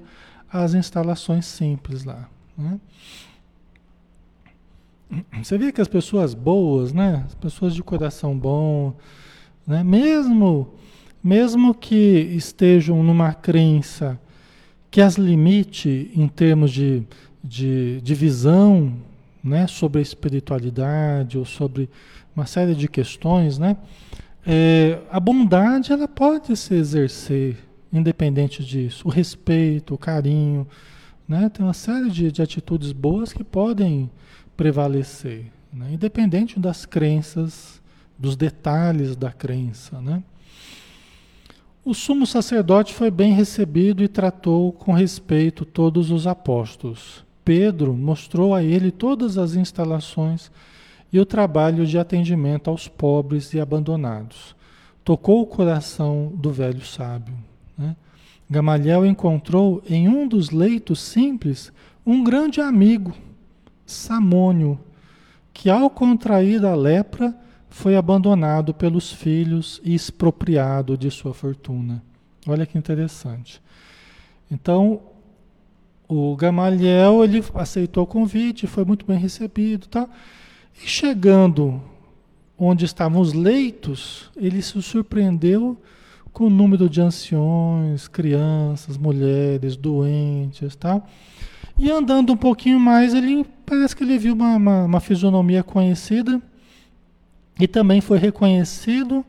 [0.54, 2.30] às instalações simples lá.
[2.60, 2.80] Né?
[5.42, 7.24] Você vê que as pessoas boas, né?
[7.26, 8.94] As pessoas de coração bom,
[9.66, 9.84] né?
[9.84, 10.74] Mesmo,
[11.24, 11.96] mesmo que
[12.36, 14.20] estejam numa crença
[14.92, 17.04] que as limite em termos de,
[17.44, 18.94] de, de visão,
[19.44, 19.66] né?
[19.66, 21.90] Sobre a espiritualidade ou sobre
[22.36, 23.78] uma série de questões, né?
[24.46, 27.58] É, a bondade ela pode se exercer
[27.92, 30.68] independente disso, o respeito, o carinho,
[31.30, 31.48] né?
[31.48, 34.10] Tem uma série de, de atitudes boas que podem
[34.58, 35.92] prevalecer, né?
[35.94, 37.80] independente das crenças,
[38.18, 40.02] dos detalhes da crença.
[40.02, 40.24] Né?
[41.86, 47.24] O sumo sacerdote foi bem recebido e tratou com respeito todos os apóstolos.
[47.46, 50.52] Pedro mostrou a ele todas as instalações
[51.14, 54.56] e o trabalho de atendimento aos pobres e abandonados.
[55.04, 57.36] Tocou o coração do velho sábio.
[57.78, 57.96] Né?
[58.50, 61.72] Gamaliel encontrou em um dos leitos simples
[62.06, 63.14] um grande amigo,
[63.86, 64.80] Samônio,
[65.54, 67.38] que ao contrair a lepra
[67.70, 72.02] foi abandonado pelos filhos e expropriado de sua fortuna.
[72.48, 73.62] Olha que interessante.
[74.50, 75.02] Então,
[76.08, 80.10] o Gamaliel ele aceitou o convite, foi muito bem recebido, tá?
[80.84, 81.80] E chegando
[82.58, 85.78] onde estavam os leitos, ele se surpreendeu
[86.32, 91.02] com o número de anciões, crianças, mulheres, doentes, tá?
[91.78, 96.42] E andando um pouquinho mais, ele parece que ele viu uma, uma, uma fisionomia conhecida
[97.60, 99.26] e também foi reconhecido,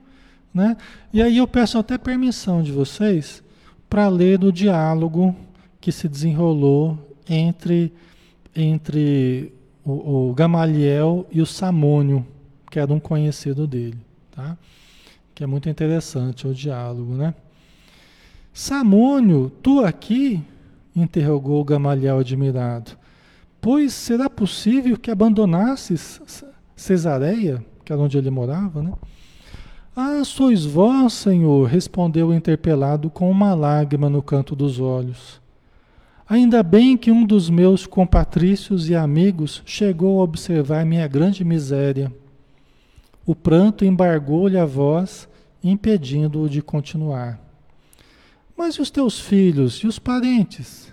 [0.52, 0.76] né?
[1.12, 3.42] E aí eu peço até permissão de vocês
[3.88, 5.34] para ler o diálogo
[5.80, 7.92] que se desenrolou entre
[8.54, 9.52] entre
[9.84, 12.26] o, o Gamaliel e o Samônio,
[12.70, 13.98] que era um conhecido dele,
[14.32, 14.56] tá?
[15.40, 17.35] Que é muito interessante o diálogo, né?
[18.53, 20.42] Samônio, tu aqui?
[20.94, 22.90] interrogou Gamaliel admirado.
[23.59, 26.44] Pois será possível que abandonasses
[26.76, 28.92] Cesareia, que era onde ele morava, né?
[29.96, 35.40] Ah, sois vós, Senhor, respondeu o interpelado com uma lágrima no canto dos olhos.
[36.29, 42.12] Ainda bem que um dos meus compatrícios e amigos chegou a observar minha grande miséria.
[43.25, 45.29] O pranto embargou-lhe a voz
[45.63, 47.38] impedindo-o de continuar.
[48.56, 50.92] Mas e os teus filhos e os parentes?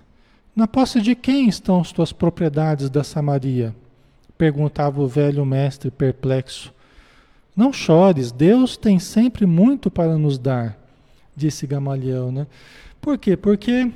[0.56, 3.76] Na posse de quem estão as tuas propriedades da Samaria?
[4.38, 6.74] perguntava o velho mestre perplexo.
[7.56, 10.78] Não chores, Deus tem sempre muito para nos dar,
[11.36, 12.46] disse Gamaliel, né?
[13.02, 13.36] Por quê?
[13.36, 13.92] Porque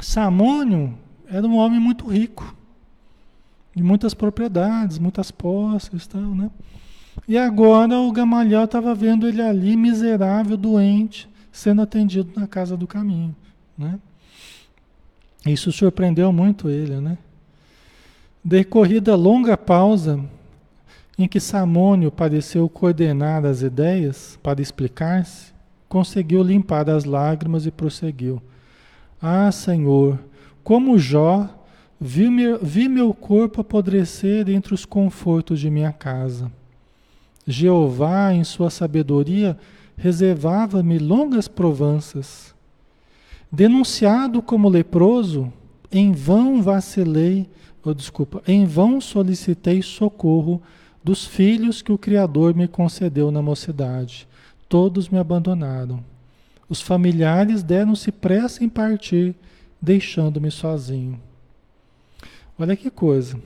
[0.00, 2.54] Samônio era um homem muito rico,
[3.74, 6.50] de muitas propriedades, muitas posses, tal, né?
[7.28, 12.86] E agora o Gamaliel estava vendo ele ali, miserável, doente, sendo atendido na casa do
[12.86, 13.34] caminho.
[13.76, 13.98] Né?
[15.46, 17.00] Isso surpreendeu muito ele.
[17.00, 17.18] Né?
[18.42, 20.20] Decorrida longa pausa,
[21.18, 25.52] em que Samônio pareceu coordenar as ideias para explicar-se,
[25.88, 28.42] conseguiu limpar as lágrimas e prosseguiu.
[29.20, 30.18] Ah, Senhor,
[30.64, 31.48] como Jó,
[32.00, 32.28] vi,
[32.62, 36.50] vi meu corpo apodrecer entre os confortos de minha casa
[37.46, 39.58] Jeová, em sua sabedoria,
[39.96, 42.54] reservava-me longas provanças.
[43.50, 45.52] Denunciado como leproso,
[45.90, 47.48] em vão vacilei,
[47.84, 50.62] oh, desculpa, em vão solicitei socorro
[51.04, 54.26] dos filhos que o Criador me concedeu na mocidade.
[54.68, 56.02] Todos me abandonaram.
[56.68, 59.34] Os familiares deram-se pressa em partir,
[59.80, 61.20] deixando-me sozinho.
[62.58, 63.38] Olha que coisa.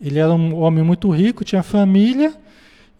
[0.00, 2.34] Ele era um homem muito rico, tinha família,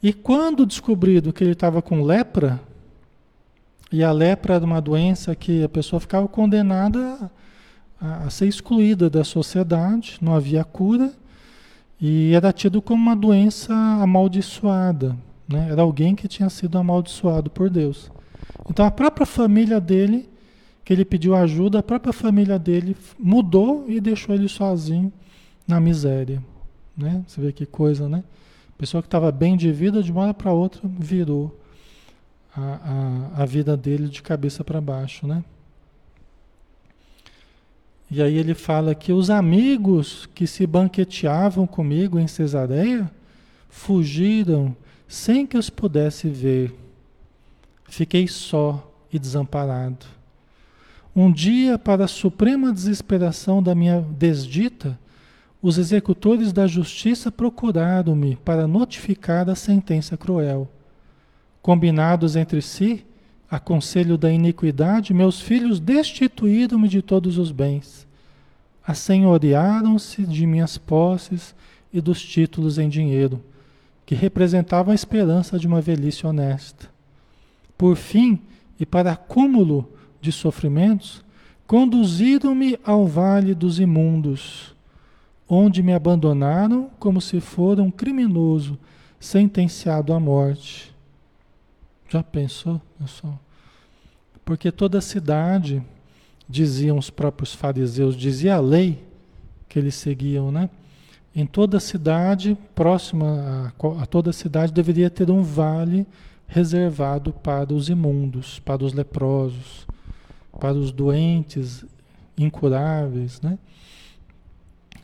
[0.02, 2.60] e quando descobrido que ele estava com lepra,
[3.92, 7.30] e a lepra era uma doença que a pessoa ficava condenada
[8.00, 11.12] a, a ser excluída da sociedade, não havia cura,
[12.00, 15.16] e era tido como uma doença amaldiçoada.
[15.48, 15.68] Né?
[15.70, 18.10] Era alguém que tinha sido amaldiçoado por Deus.
[18.68, 20.28] Então a própria família dele
[20.84, 25.12] que ele pediu ajuda, a própria família dele mudou e deixou ele sozinho
[25.66, 26.42] na miséria.
[27.00, 27.24] Né?
[27.26, 28.22] Você vê que coisa, né?
[28.78, 31.58] Pessoa que estava bem de vida, de uma hora para outra, virou
[32.54, 35.44] a, a, a vida dele de cabeça para baixo, né?
[38.10, 43.08] E aí ele fala que os amigos que se banqueteavam comigo em Cesareia
[43.68, 44.74] fugiram
[45.06, 46.74] sem que os pudesse ver.
[47.88, 50.06] Fiquei só e desamparado.
[51.14, 54.98] Um dia, para a suprema desesperação da minha desdita,
[55.62, 60.68] os executores da justiça procuraram-me para notificar a sentença cruel.
[61.60, 63.04] Combinados entre si,
[63.50, 68.06] a conselho da iniquidade, meus filhos destituíram-me de todos os bens.
[68.86, 71.54] Assenhorearam-se de minhas posses
[71.92, 73.42] e dos títulos em dinheiro,
[74.06, 76.88] que representavam a esperança de uma velhice honesta.
[77.76, 78.40] Por fim,
[78.78, 79.90] e para cúmulo
[80.20, 81.22] de sofrimentos,
[81.66, 84.74] conduziram-me ao vale dos imundos,
[85.50, 88.78] onde me abandonaram como se fora um criminoso
[89.18, 90.94] sentenciado à morte.
[92.08, 93.36] Já pensou, pessoal?
[94.44, 95.82] Porque toda cidade,
[96.48, 99.04] diziam os próprios fariseus, dizia a lei
[99.68, 100.70] que eles seguiam, né?
[101.34, 106.06] Em toda cidade, próxima a, a toda cidade, deveria ter um vale
[106.46, 109.86] reservado para os imundos, para os leprosos,
[110.58, 111.84] para os doentes
[112.36, 113.58] incuráveis, né?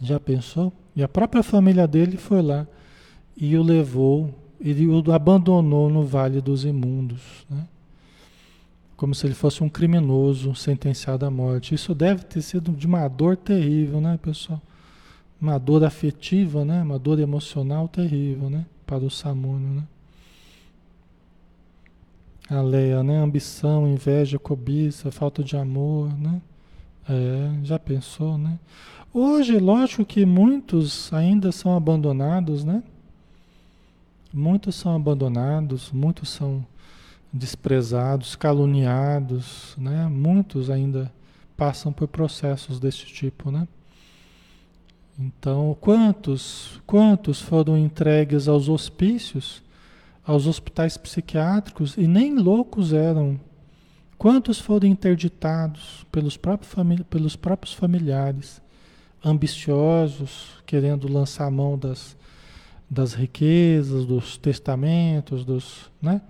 [0.01, 0.73] Já pensou?
[0.95, 2.67] E a própria família dele foi lá
[3.37, 7.67] e o levou ele o abandonou no vale dos imundos, né?
[8.97, 11.75] como se ele fosse um criminoso sentenciado à morte.
[11.75, 14.61] Isso deve ter sido de uma dor terrível, né, pessoal?
[15.41, 16.83] Uma dor afetiva, né?
[16.83, 18.65] Uma dor emocional terrível, né?
[18.87, 19.83] Para o Samúnio, né?
[22.49, 23.19] A Leia, né?
[23.19, 26.41] Ambição, inveja, cobiça, falta de amor, né?
[27.07, 28.59] É, já pensou, né?
[29.19, 32.83] Hoje, lógico que muitos ainda são abandonados, né?
[34.31, 36.63] Muitos são abandonados, muitos são
[37.33, 40.07] desprezados, caluniados, né?
[40.07, 41.11] Muitos ainda
[41.57, 43.67] passam por processos desse tipo, né?
[45.19, 49.63] Então, quantos, quantos foram entregues aos hospícios,
[50.27, 53.41] aos hospitais psiquiátricos e nem loucos eram?
[54.19, 56.75] Quantos foram interditados pelos próprios,
[57.09, 58.61] pelos próprios familiares,
[59.27, 62.17] ambiciosos, querendo lançar a mão das,
[62.89, 66.21] das riquezas, dos testamentos, dos, né?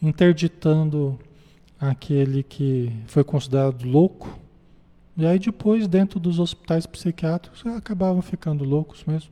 [0.00, 1.18] interditando
[1.78, 4.38] aquele que foi considerado louco.
[5.14, 9.30] E aí depois, dentro dos hospitais psiquiátricos, acabavam ficando loucos mesmo,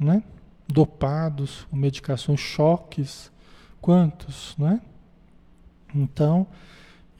[0.00, 0.22] né?
[0.66, 3.30] Dopados, com medicações, choques,
[3.80, 4.80] quantos, né?
[5.94, 6.46] Então,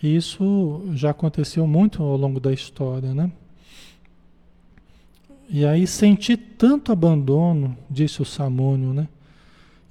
[0.03, 3.31] isso já aconteceu muito ao longo da história, né?
[5.55, 9.07] E aí senti tanto abandono, disse o Samônio, né?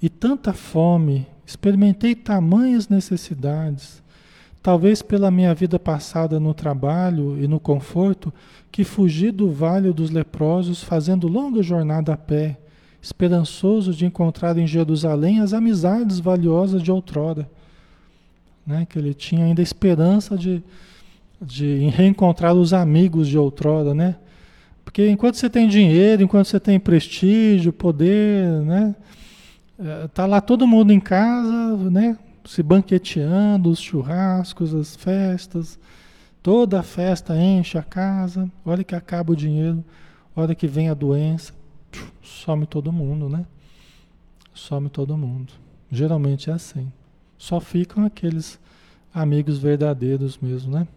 [0.02, 4.04] E tanta fome, experimentei tamanhas necessidades,
[4.62, 8.34] talvez pela minha vida passada no trabalho e no conforto,
[8.70, 12.58] que fugi do vale dos leprosos fazendo longa jornada a pé,
[13.02, 17.50] esperançoso de encontrar em Jerusalém as amizades valiosas de outrora.
[18.68, 18.86] Né?
[18.86, 20.62] Que ele tinha ainda esperança de,
[21.42, 24.18] de reencontrar os amigos de outrora, né?
[24.84, 28.96] Porque enquanto você tem dinheiro, enquanto você tem prestígio, poder, né?
[29.80, 32.18] É, tá lá todo mundo em casa, né?
[32.46, 35.80] Se banqueteando, os churrascos, as festas.
[36.42, 38.52] Toda a festa enche a casa.
[38.66, 39.84] Olha que acaba o dinheiro.
[40.36, 41.54] Olha que vem a doença.
[42.22, 43.46] Some todo mundo, né?
[44.54, 45.54] Some todo mundo.
[45.92, 46.92] Geralmente é assim.
[47.38, 48.60] Só ficam aqueles
[49.14, 50.88] amigos verdadeiros mesmo, né?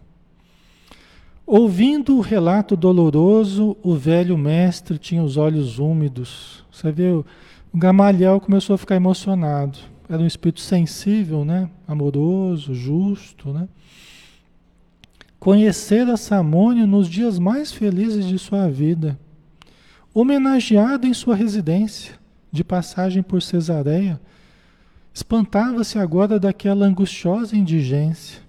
[1.47, 6.65] Ouvindo o relato doloroso, o velho mestre tinha os olhos úmidos.
[6.73, 7.25] Você vê, o
[7.73, 9.79] Gamaliel começou a ficar emocionado.
[10.09, 11.71] Era um espírito sensível, né?
[11.87, 13.53] amoroso, justo.
[13.53, 13.69] Né?
[15.39, 19.17] Conhecer a Samônia nos dias mais felizes de sua vida.
[20.13, 22.15] Homenageado em sua residência,
[22.51, 24.21] de passagem por Cesareia,
[25.15, 28.46] espantava-se agora daquela angustiosa indigência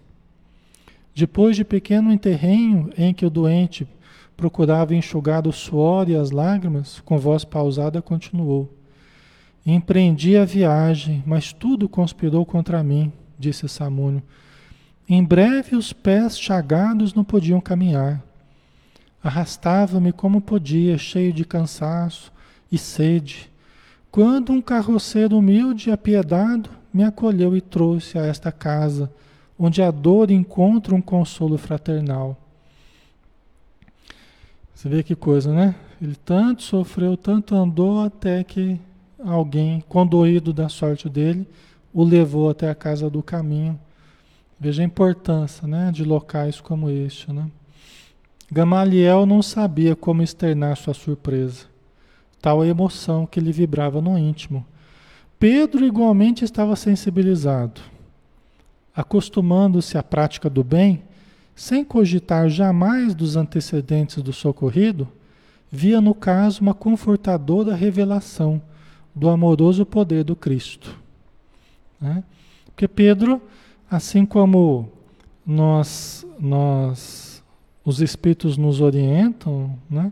[1.17, 3.87] depois de pequeno enterrenho em que o doente
[4.35, 8.71] procurava enxugar o suor e as lágrimas, com voz pausada continuou.
[9.65, 14.21] Empreendi a viagem, mas tudo conspirou contra mim, disse Samúnio.
[15.09, 18.23] Em breve os pés chagados não podiam caminhar.
[19.23, 22.31] Arrastava-me como podia, cheio de cansaço
[22.71, 23.49] e sede,
[24.11, 29.11] quando um carroceiro humilde e apiedado me acolheu e trouxe a esta casa
[29.57, 32.37] onde a dor encontra um consolo fraternal.
[34.73, 35.75] Você vê que coisa, né?
[36.01, 38.79] Ele tanto sofreu, tanto andou até que
[39.19, 41.47] alguém, condoído da sorte dele,
[41.91, 43.79] o levou até a casa do caminho.
[44.59, 47.31] Veja a importância né, de locais como este.
[47.31, 47.49] Né?
[48.51, 51.65] Gamaliel não sabia como externar sua surpresa,
[52.41, 54.65] tal a emoção que lhe vibrava no íntimo.
[55.39, 57.81] Pedro igualmente estava sensibilizado.
[58.97, 61.03] Acostumando-se à prática do bem,
[61.55, 65.07] sem cogitar jamais dos antecedentes do socorrido,
[65.71, 68.59] via no caso uma confortadora revelação
[69.13, 70.97] do amoroso poder do Cristo.
[72.01, 72.23] Né?
[72.65, 73.39] Porque Pedro,
[73.89, 74.91] assim como
[75.45, 77.43] nós, nós,
[77.85, 80.11] os Espíritos nos orientam, né?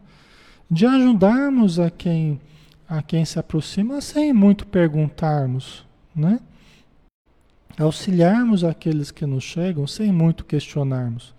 [0.70, 2.40] de ajudarmos a quem,
[2.88, 5.84] a quem se aproxima sem muito perguntarmos,
[6.16, 6.40] né?
[7.78, 11.34] Auxiliarmos aqueles que nos chegam sem muito questionarmos.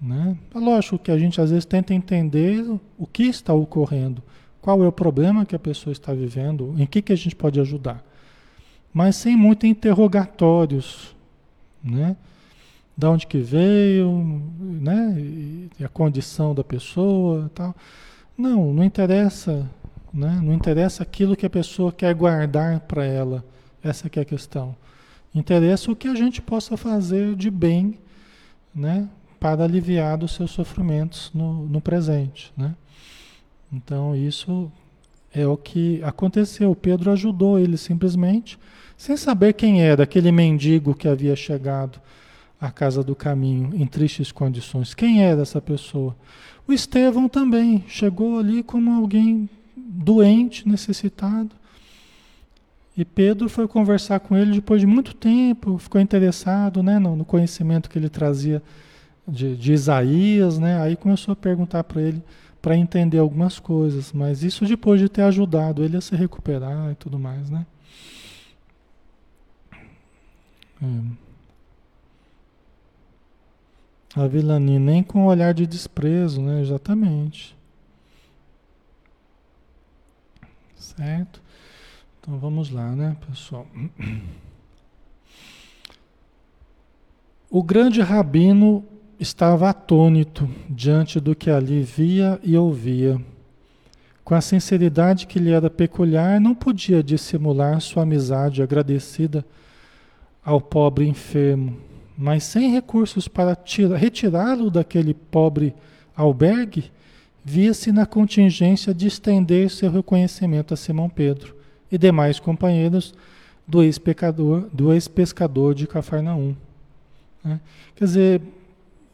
[0.00, 0.36] Né?
[0.52, 2.64] É lógico que a gente às vezes tenta entender
[2.98, 4.20] o que está ocorrendo,
[4.60, 7.60] qual é o problema que a pessoa está vivendo, em que, que a gente pode
[7.60, 8.04] ajudar.
[8.92, 11.14] Mas sem muitos interrogatórios,
[11.82, 12.16] né?
[12.96, 15.16] Da onde que veio, né?
[15.78, 17.74] E a condição da pessoa tal.
[18.36, 19.68] Não, não interessa,
[20.12, 20.40] né?
[20.42, 23.44] Não interessa aquilo que a pessoa quer guardar para ela.
[23.82, 24.76] Essa é a questão.
[25.34, 27.98] Interessa o que a gente possa fazer de bem,
[28.74, 29.08] né?
[29.42, 32.52] para aliviar dos seus sofrimentos no, no presente.
[32.56, 32.76] Né?
[33.72, 34.70] Então, isso
[35.34, 36.72] é o que aconteceu.
[36.76, 38.56] Pedro ajudou ele simplesmente,
[38.96, 42.00] sem saber quem era aquele mendigo que havia chegado
[42.60, 44.94] à casa do caminho em tristes condições.
[44.94, 46.14] Quem era essa pessoa?
[46.68, 51.50] O Estevão também chegou ali como alguém doente, necessitado.
[52.96, 57.88] E Pedro foi conversar com ele depois de muito tempo, ficou interessado né, no, conhecimento
[57.88, 58.62] que ele trazia
[59.26, 60.80] de, de Isaías, né?
[60.80, 62.22] Aí começou a perguntar para ele
[62.60, 66.94] para entender algumas coisas, mas isso depois de ter ajudado ele a se recuperar e
[66.94, 67.66] tudo mais, né?
[70.80, 71.22] É.
[74.14, 76.60] A vilania nem com olhar de desprezo, né?
[76.60, 77.56] Exatamente.
[80.76, 81.41] Certo?
[82.22, 83.66] Então vamos lá, né, pessoal?
[87.50, 88.84] O grande rabino
[89.18, 93.20] estava atônito diante do que ali via e ouvia.
[94.22, 99.44] Com a sinceridade que lhe era peculiar, não podia dissimular sua amizade agradecida
[100.44, 101.76] ao pobre enfermo,
[102.16, 103.58] mas sem recursos para
[103.96, 105.74] retirá-lo daquele pobre
[106.16, 106.92] albergue,
[107.44, 111.60] via-se na contingência de estender seu reconhecimento a Simão Pedro
[111.92, 113.14] e demais companheiros
[113.68, 116.56] do ex-pescador do ex -pescador de Cafarnaum.
[117.44, 117.60] Né?
[117.94, 118.42] Quer dizer,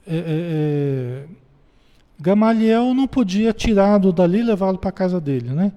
[0.07, 1.25] é, é, é,
[2.21, 5.73] Gamaliel não podia tirá-lo dali e levá-lo para a casa dele, né?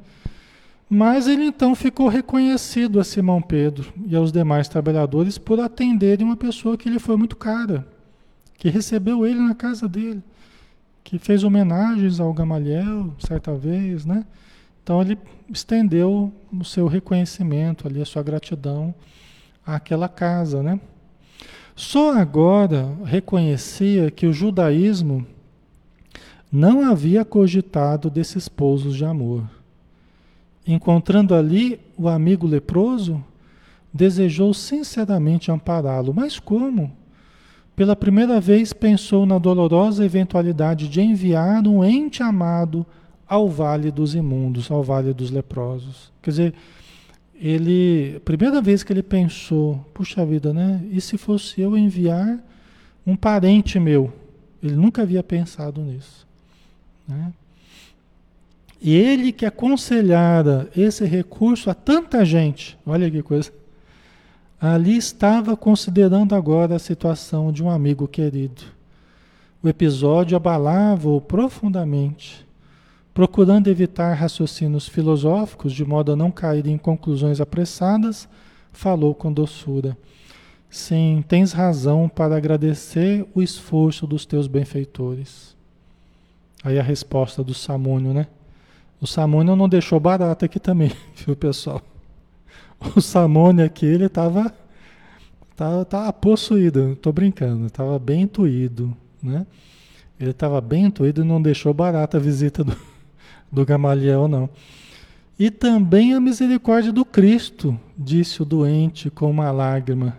[0.90, 6.36] Mas ele então ficou reconhecido a Simão Pedro e aos demais trabalhadores por atenderem uma
[6.36, 7.88] pessoa que lhe foi muito cara,
[8.58, 10.22] que recebeu ele na casa dele,
[11.04, 14.26] que fez homenagens ao Gamaliel certa vez, né?
[14.84, 15.18] Então ele
[15.50, 18.94] estendeu o seu reconhecimento ali, a sua gratidão
[19.66, 20.80] àquela casa, né?
[21.76, 25.26] Só agora reconhecia que o judaísmo
[26.52, 29.44] não havia cogitado desses pousos de amor.
[30.68, 33.24] Encontrando ali o amigo leproso,
[33.94, 36.14] desejou sinceramente ampará-lo.
[36.14, 36.92] Mas como?
[37.76, 42.86] Pela primeira vez pensou na dolorosa eventualidade de enviar um ente amado
[43.32, 46.12] ao vale dos imundos, ao vale dos leprosos.
[46.22, 46.54] Quer dizer,
[47.34, 50.84] ele, primeira vez que ele pensou, puxa vida, né?
[50.92, 52.44] E se fosse eu enviar
[53.08, 54.12] um parente meu?
[54.62, 56.28] Ele nunca havia pensado nisso.
[57.08, 57.32] Né?
[58.82, 63.50] E ele que aconselhara esse recurso a tanta gente, olha que coisa,
[64.60, 68.62] ali estava considerando agora a situação de um amigo querido.
[69.64, 72.46] O episódio abalava-o profundamente
[73.14, 78.28] procurando evitar raciocínios filosóficos de modo a não cair em conclusões apressadas,
[78.72, 79.98] falou com doçura.
[80.70, 85.56] Sim, tens razão para agradecer o esforço dos teus benfeitores.
[86.64, 88.28] Aí a resposta do Samônio, né?
[89.02, 91.82] O Samônio não deixou barato aqui também, viu, pessoal?
[92.96, 94.54] O Samônio aqui, ele estava
[95.56, 99.46] tava, tava possuído, estou brincando, estava bem intuído, né?
[100.20, 102.76] Ele estava bem intuído e não deixou barata a visita do,
[103.52, 104.50] do Gamaliel, não.
[105.38, 110.18] E também a misericórdia do Cristo, disse o doente com uma lágrima.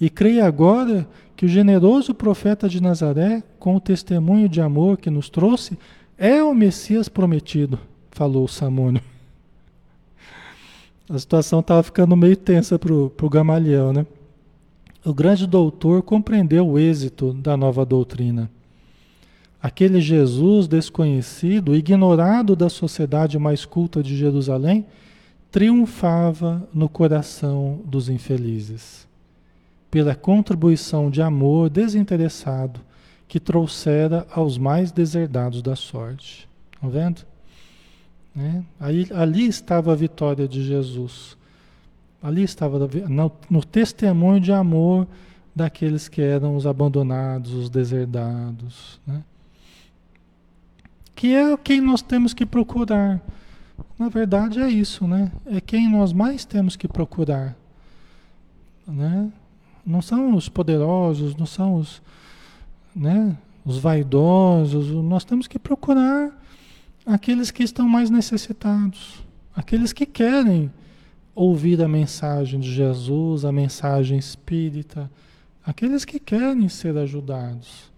[0.00, 5.10] E creia agora que o generoso profeta de Nazaré, com o testemunho de amor que
[5.10, 5.78] nos trouxe,
[6.18, 7.78] é o Messias prometido,
[8.10, 9.02] falou Samônio.
[11.08, 14.06] A situação estava ficando meio tensa para o Gamaliel, né?
[15.04, 18.50] O grande doutor compreendeu o êxito da nova doutrina.
[19.62, 24.86] Aquele Jesus desconhecido, ignorado da sociedade mais culta de Jerusalém,
[25.50, 29.08] triunfava no coração dos infelizes,
[29.90, 32.80] pela contribuição de amor desinteressado
[33.26, 36.48] que trouxera aos mais deserdados da sorte.
[36.74, 37.22] Estão vendo?
[38.34, 38.62] Né?
[38.78, 41.36] Aí, ali estava a vitória de Jesus.
[42.22, 42.78] Ali estava
[43.08, 45.06] no, no testemunho de amor
[45.54, 49.00] daqueles que eram os abandonados, os deserdados.
[49.06, 49.22] Né?
[51.16, 53.20] Que é quem nós temos que procurar.
[53.98, 55.32] Na verdade é isso, né?
[55.46, 57.56] É quem nós mais temos que procurar.
[58.86, 59.32] Né?
[59.84, 62.02] Não são os poderosos, não são os,
[62.94, 64.90] né, os vaidosos.
[64.90, 66.30] Nós temos que procurar
[67.04, 70.70] aqueles que estão mais necessitados, aqueles que querem
[71.34, 75.10] ouvir a mensagem de Jesus, a mensagem espírita,
[75.64, 77.92] aqueles que querem ser ajudados.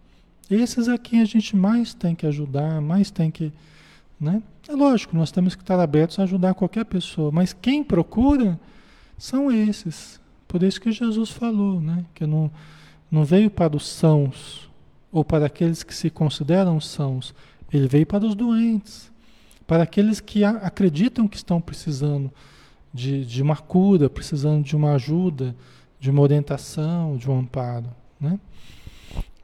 [0.51, 3.53] Esses é quem a gente mais tem que ajudar, mais tem que.
[4.21, 4.43] Né?
[4.69, 8.59] É lógico, nós temos que estar abertos a ajudar qualquer pessoa, mas quem procura
[9.17, 10.21] são esses.
[10.47, 12.05] Por isso que Jesus falou, né?
[12.15, 12.51] que não,
[13.11, 14.69] não veio para os sãos,
[15.13, 17.35] ou para aqueles que se consideram sãos,
[17.73, 19.11] ele veio para os doentes,
[19.67, 22.33] para aqueles que acreditam que estão precisando
[22.93, 25.55] de, de uma cura, precisando de uma ajuda,
[26.01, 27.89] de uma orientação, de um amparo.
[28.19, 28.39] Né?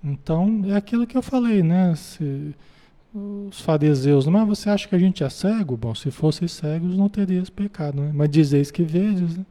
[0.05, 1.95] Então, é aquilo que eu falei, né?
[1.97, 2.55] Se,
[3.15, 5.77] os fariseus, mas você acha que a gente é cego?
[5.77, 8.11] Bom, se fossem cegos não terias pecado, né?
[8.13, 9.47] Mas dizeis que vedes, né?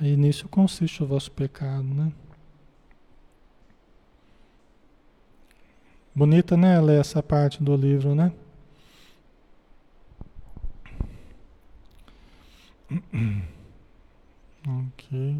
[0.00, 2.12] Aí nisso consiste o vosso pecado, né?
[6.14, 8.32] Bonita, né, ler essa parte do livro, né?
[14.66, 15.36] ok.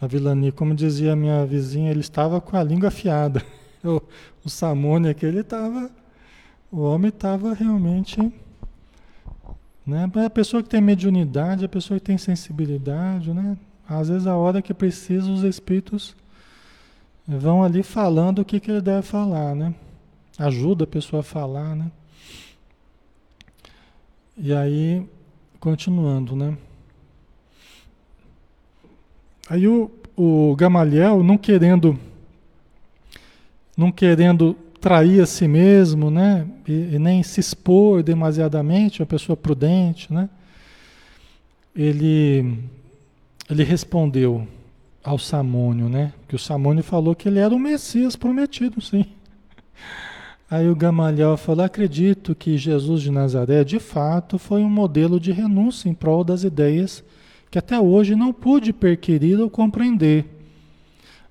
[0.00, 3.42] A Vilani, como dizia a minha vizinha, ele estava com a língua afiada.
[3.86, 4.00] O,
[4.42, 5.90] o Samone aqui, ele estava.
[6.72, 8.18] O homem estava realmente.
[9.86, 10.10] Né?
[10.24, 13.58] A pessoa que tem mediunidade, a pessoa que tem sensibilidade, né?
[13.86, 16.16] Às vezes a hora que precisa, os espíritos
[17.28, 19.74] vão ali falando o que, que ele deve falar, né?
[20.38, 21.92] Ajuda a pessoa a falar, né?
[24.34, 25.06] E aí,
[25.60, 26.56] continuando, né?
[29.50, 31.98] Aí o, o Gamaliel, não querendo,
[33.76, 36.46] não querendo trair a si mesmo, né?
[36.66, 40.28] E, e nem se expor demasiadamente, uma pessoa prudente, né?
[41.74, 42.58] Ele,
[43.50, 44.46] ele respondeu,
[45.04, 46.14] ao Samônio, né?
[46.26, 49.04] Que o Samônio falou que ele era o Messias prometido, sim.
[50.50, 55.30] Aí o Gamaliel falou: acredito que Jesus de Nazaré, de fato, foi um modelo de
[55.30, 57.04] renúncia em prol das ideias
[57.54, 60.24] que até hoje não pude perquirir ou compreender.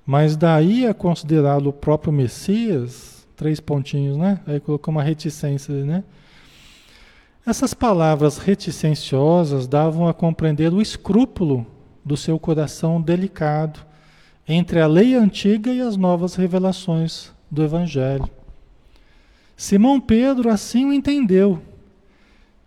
[0.06, 4.40] Mas daí a considerá-lo o próprio Messias, três pontinhos, né?
[4.48, 6.02] Aí colocou uma reticência, né?
[7.46, 11.68] Essas palavras reticenciosas davam a compreender o escrúpulo
[12.06, 13.82] do seu coração delicado
[14.48, 18.30] entre a lei antiga e as novas revelações do Evangelho.
[19.58, 21.62] Simão Pedro assim o entendeu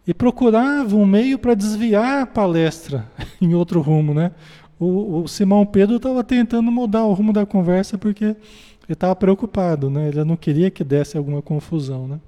[0.06, 4.32] e procurava um meio para desviar a palestra em outro rumo, né?
[4.78, 8.36] O, o Simão Pedro estava tentando mudar o rumo da conversa porque ele
[8.88, 10.08] estava preocupado, né?
[10.08, 12.20] Ele não queria que desse alguma confusão, né?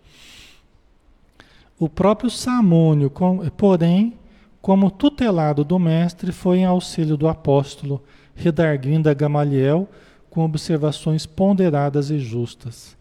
[1.79, 3.13] O próprio Samônio,
[3.57, 4.15] porém,
[4.61, 8.03] como tutelado do mestre, foi em auxílio do apóstolo,
[8.35, 9.89] redarguindo a Gamaliel
[10.29, 12.98] com observações ponderadas e justas.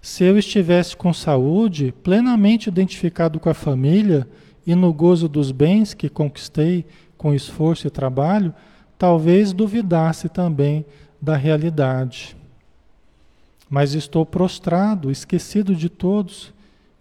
[0.00, 4.26] Se eu estivesse com saúde, plenamente identificado com a família
[4.66, 6.86] e no gozo dos bens que conquistei
[7.16, 8.54] com esforço e trabalho,
[8.98, 10.84] talvez duvidasse também
[11.20, 12.36] da realidade.
[13.68, 16.52] Mas estou prostrado, esquecido de todos,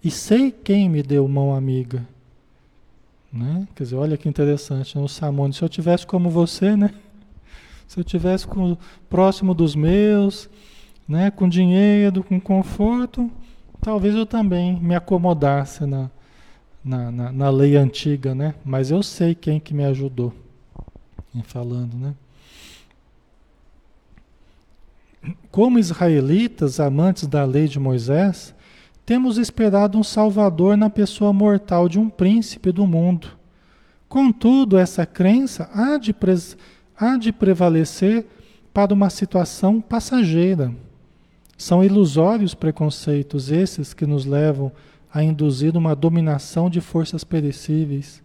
[0.04, 2.06] e sei quem me deu mão amiga
[3.32, 3.68] né?
[3.76, 5.04] Quer dizer, olha que interessante, né?
[5.04, 6.94] o Samone, se eu tivesse como você, né?
[7.88, 8.78] Se eu tivesse com,
[9.10, 10.48] próximo dos meus,
[11.10, 11.32] né?
[11.32, 13.32] com dinheiro, com conforto,
[13.82, 16.12] talvez eu também me acomodasse na,
[16.86, 18.54] na, na, na lei antiga, né?
[18.64, 20.32] Mas eu sei quem que me ajudou
[21.34, 22.14] em falando, né?
[25.50, 28.54] Como israelitas, amantes da lei de Moisés,
[29.04, 33.30] temos esperado um Salvador na pessoa mortal de um príncipe do mundo.
[34.08, 36.16] Contudo, essa crença há de,
[36.96, 38.28] há de prevalecer
[38.72, 40.72] para uma situação passageira.
[41.60, 44.72] São ilusórios preconceitos esses que nos levam
[45.14, 48.24] a induzir uma dominação de forças perecíveis.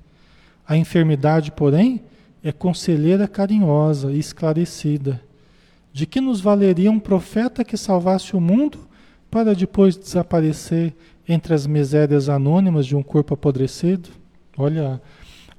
[0.64, 2.00] A enfermidade, porém,
[2.44, 5.20] é conselheira carinhosa e esclarecida.
[5.92, 8.78] De que nos valeria um profeta que salvasse o mundo
[9.28, 10.94] para depois desaparecer
[11.28, 14.10] entre as misérias anônimas de um corpo apodrecido?
[14.56, 15.02] Olha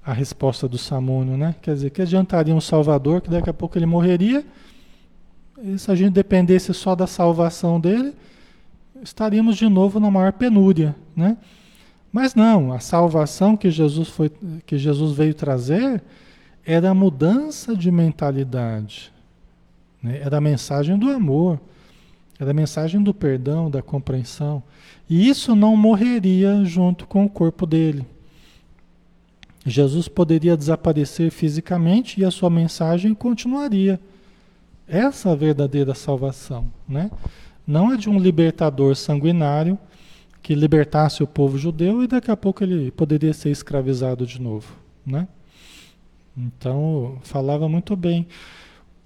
[0.01, 1.53] a resposta do Samônio, né?
[1.61, 4.45] Quer dizer, que adiantaria um salvador que daqui a pouco ele morreria?
[5.65, 8.13] E se a gente dependesse só da salvação dele,
[9.01, 11.35] estaríamos de novo na maior penúria, né?
[12.11, 14.31] Mas não, a salvação que Jesus foi
[14.65, 16.03] que Jesus veio trazer
[16.63, 19.11] era a mudança de mentalidade.
[20.01, 20.19] Né?
[20.21, 21.59] Era a mensagem do amor,
[22.39, 24.61] era a mensagem do perdão, da compreensão.
[25.09, 28.05] E isso não morreria junto com o corpo dele.
[29.65, 33.99] Jesus poderia desaparecer fisicamente e a sua mensagem continuaria.
[34.87, 37.09] Essa é a verdadeira salvação, né?
[37.65, 39.77] Não é de um libertador sanguinário
[40.41, 44.75] que libertasse o povo judeu e daqui a pouco ele poderia ser escravizado de novo,
[45.05, 45.27] né?
[46.37, 48.27] Então, falava muito bem.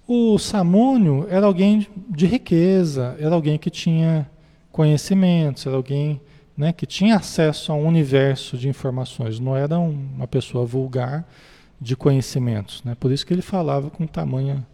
[0.06, 4.28] O Samônio era alguém de riqueza, era alguém que tinha
[4.70, 6.20] conhecimentos, era alguém
[6.56, 11.26] né, que tinha acesso a um universo de informações, não era uma pessoa vulgar
[11.80, 12.82] de conhecimentos.
[12.84, 12.94] Né?
[12.98, 14.66] Por isso que ele falava com tamanha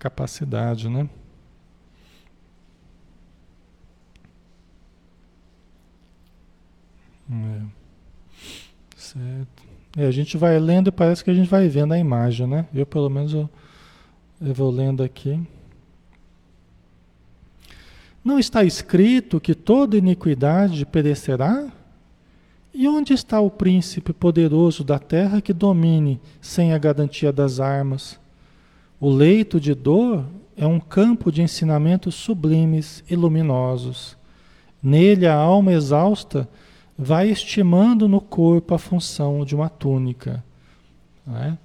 [0.00, 0.88] capacidade.
[0.88, 1.08] Né?
[7.30, 7.60] É.
[8.96, 9.62] Certo.
[9.96, 12.66] É, a gente vai lendo e parece que a gente vai vendo a imagem, né?
[12.74, 13.48] Eu pelo menos eu,
[14.40, 15.40] eu vou lendo aqui.
[18.24, 21.70] Não está escrito que toda iniquidade perecerá?
[22.72, 28.20] E onde está o príncipe poderoso da terra que domine sem a garantia das armas?
[29.00, 30.26] O leito de dor
[30.56, 34.14] é um campo de ensinamentos sublimes e luminosos.
[34.82, 36.46] Nele a alma exausta
[36.98, 40.44] vai estimando no corpo a função de uma túnica.
[41.26, 41.56] Né?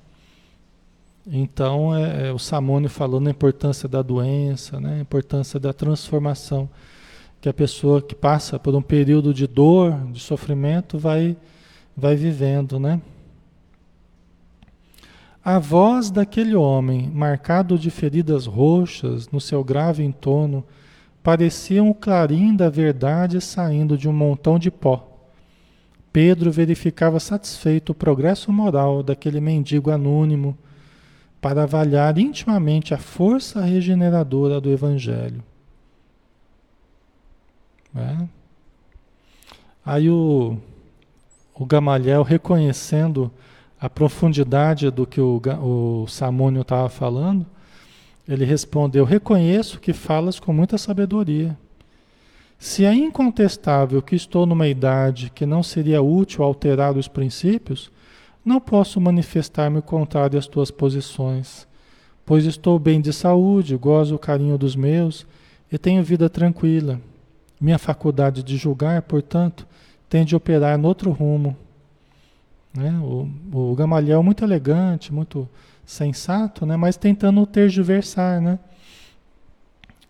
[1.27, 4.95] Então, é, é, o Samone falou na importância da doença, né?
[4.99, 6.69] a importância da transformação,
[7.41, 11.35] que a pessoa que passa por um período de dor, de sofrimento, vai,
[11.97, 12.79] vai vivendo.
[12.79, 13.01] Né?
[15.45, 20.65] A voz daquele homem, marcado de feridas roxas no seu grave entono,
[21.21, 25.07] parecia um clarim da verdade saindo de um montão de pó.
[26.11, 30.57] Pedro verificava satisfeito o progresso moral daquele mendigo anônimo
[31.39, 35.43] para avaliar intimamente a força regeneradora do Evangelho.
[37.95, 38.17] É.
[39.85, 40.57] Aí o,
[41.53, 43.31] o Gamaliel, reconhecendo
[43.79, 47.45] a profundidade do que o, o Samônio estava falando,
[48.27, 51.57] ele respondeu: Reconheço que falas com muita sabedoria.
[52.57, 57.91] Se é incontestável que estou numa idade que não seria útil alterar os princípios,
[58.43, 61.67] não posso manifestar-me contrário às tuas posições,
[62.25, 65.25] pois estou bem de saúde, gozo o carinho dos meus
[65.71, 66.99] e tenho vida tranquila.
[67.59, 69.67] Minha faculdade de julgar, portanto,
[70.07, 71.57] tem de operar noutro rumo.
[72.75, 72.91] Né?
[72.99, 75.47] O, o Gamaliel muito elegante, muito
[75.85, 76.75] sensato, né?
[76.75, 78.59] mas tentando tergiversar, né?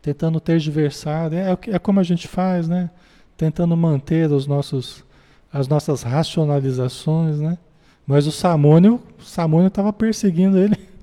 [0.02, 2.92] Tentando tergiversar, é, é como a gente faz, né?
[3.36, 5.04] Tentando manter os nossos,
[5.52, 7.58] as nossas racionalizações, né?
[8.06, 10.78] Mas o Samônio, o Samônio estava perseguindo ele.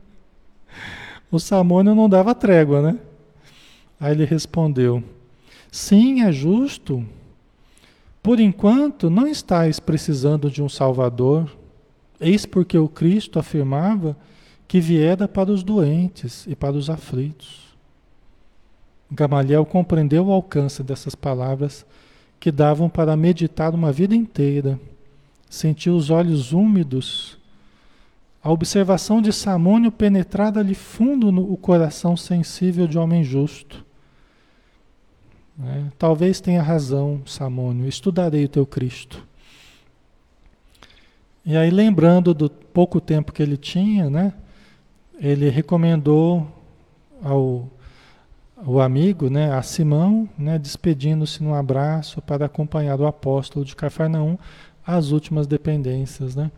[1.32, 2.98] O Samônio não dava trégua, né?
[3.98, 5.02] Aí ele respondeu:
[5.70, 7.02] Sim, é justo.
[8.22, 11.50] Por enquanto, não estáis precisando de um Salvador.
[12.20, 14.16] Eis porque o Cristo afirmava
[14.68, 17.76] que viera para os doentes e para os aflitos.
[19.10, 21.84] Gamaliel compreendeu o alcance dessas palavras
[22.38, 24.78] que davam para meditar uma vida inteira
[25.52, 27.38] sentiu os olhos úmidos.
[28.42, 33.84] A observação de Samônio penetrada-lhe fundo no coração sensível de homem justo.
[35.60, 39.26] É, talvez tenha razão, Samônio, estudarei o teu Cristo.
[41.44, 44.32] E aí, lembrando do pouco tempo que ele tinha, né,
[45.18, 46.46] ele recomendou
[47.22, 47.68] ao,
[48.56, 54.38] ao amigo, né, a Simão, né, despedindo-se num abraço para acompanhar o apóstolo de Cafarnaum
[54.86, 56.50] as últimas dependências, né?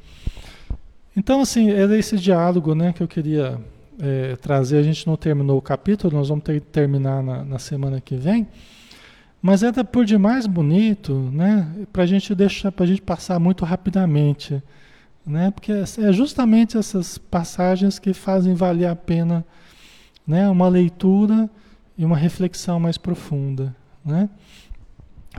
[1.16, 3.60] Então, assim, era esse diálogo, né, que eu queria
[4.00, 4.78] é, trazer.
[4.78, 8.16] A gente não terminou o capítulo, nós vamos ter que terminar na, na semana que
[8.16, 8.48] vem.
[9.46, 13.62] Mas era por demais bonito, né, para a gente deixar, para a gente passar muito
[13.62, 14.62] rapidamente,
[15.26, 19.44] né, porque é justamente essas passagens que fazem valer a pena
[20.26, 21.50] né, uma leitura
[21.98, 24.30] e uma reflexão mais profunda, né?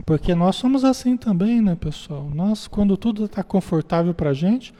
[0.04, 2.30] Porque nós somos assim também, né, pessoal?
[2.32, 4.72] Nós, quando tudo está confortável para a gente,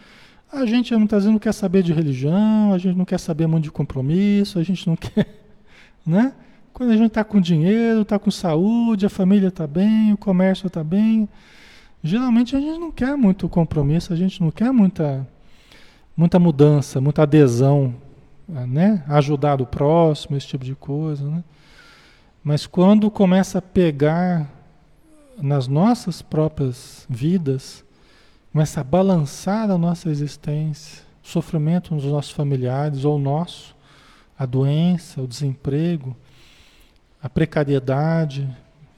[0.52, 3.64] a gente muitas vezes não quer saber de religião, a gente não quer saber muito
[3.64, 5.26] de compromisso, a gente não quer,
[6.06, 6.32] né?
[6.76, 10.66] Quando a gente está com dinheiro, está com saúde, a família está bem, o comércio
[10.66, 11.26] está bem,
[12.02, 15.26] geralmente a gente não quer muito compromisso, a gente não quer muita,
[16.14, 17.94] muita mudança, muita adesão,
[18.46, 19.02] né?
[19.08, 21.42] Ajudar o próximo, esse tipo de coisa, né?
[22.44, 24.46] Mas quando começa a pegar
[25.38, 27.82] nas nossas próprias vidas,
[28.52, 33.74] começa a balançar a nossa existência, o sofrimento dos nossos familiares ou nosso,
[34.38, 36.14] a doença, o desemprego,
[37.26, 38.48] a precariedade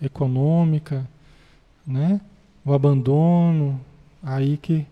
[0.02, 1.08] econômica,
[1.86, 2.20] né?
[2.62, 3.80] o abandono,
[4.22, 4.84] aí que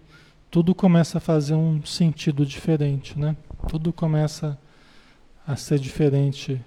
[0.50, 3.36] tudo começa a fazer um sentido diferente, né?
[3.68, 4.58] Tudo começa
[5.46, 6.58] a ser diferente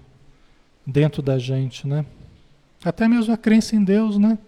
[0.86, 2.06] dentro da gente, né?
[2.84, 4.38] Até mesmo a crença em Deus, né?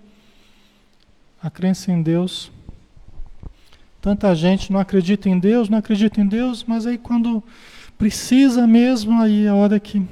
[1.42, 2.52] A crença em Deus.
[4.00, 7.42] Tanta gente não acredita em Deus, não acredita em Deus, mas aí quando
[7.98, 10.06] precisa mesmo, aí é a hora que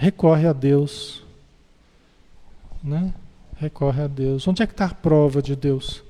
[0.00, 1.22] recorre a Deus,
[2.82, 3.12] né?
[3.58, 4.48] Recorre a Deus.
[4.48, 6.02] Onde é que está a prova de Deus?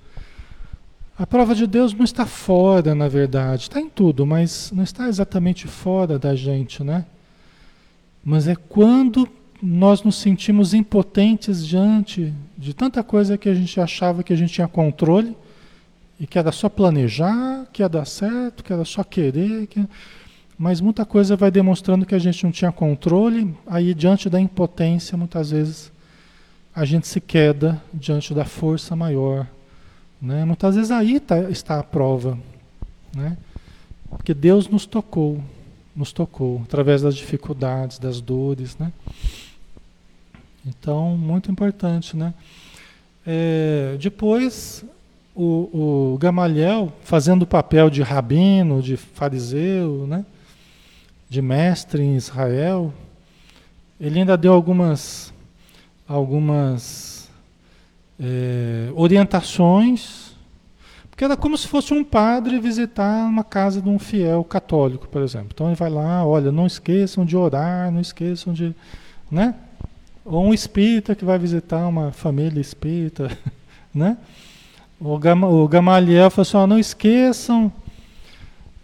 [1.18, 5.09] A prova de Deus não está fora, na verdade, está em tudo, mas não está
[5.09, 7.05] exatamente fora da gente, né?
[8.24, 9.28] Mas é quando
[9.61, 14.53] nós nos sentimos impotentes diante de tanta coisa que a gente achava que a gente
[14.53, 15.36] tinha controle
[16.18, 19.84] e que era só planejar, que ia dar certo, que era só querer, que...
[20.61, 25.17] mas muita coisa vai demonstrando que a gente não tinha controle, aí diante da impotência,
[25.17, 25.91] muitas vezes
[26.77, 29.47] a gente se queda diante da força maior.
[30.21, 30.45] Né?
[30.45, 32.39] Muitas vezes aí tá, está a prova.
[33.17, 33.39] Né?
[34.11, 35.41] Porque Deus nos tocou
[35.97, 38.93] nos tocou, através das dificuldades, das dores, né?
[40.65, 42.33] Então, muito importante, né?
[43.27, 44.85] É, depois,
[45.35, 50.25] o, o Gamaliel, fazendo o papel de rabino, de fariseu, né?
[51.31, 52.93] De mestre em Israel,
[53.99, 55.33] ele ainda deu algumas,
[56.07, 57.31] algumas
[58.18, 60.31] é, orientações
[61.20, 65.20] que era como se fosse um padre visitar uma casa de um fiel católico, por
[65.20, 65.49] exemplo.
[65.53, 68.74] Então ele vai lá, olha, não esqueçam de orar, não esqueçam de.
[69.31, 69.55] Né?
[70.24, 73.31] Ou um espírita que vai visitar uma família espírita.
[73.93, 74.16] Né?
[75.01, 75.18] O,
[75.68, 77.72] Gamaliel falou assim: não esqueçam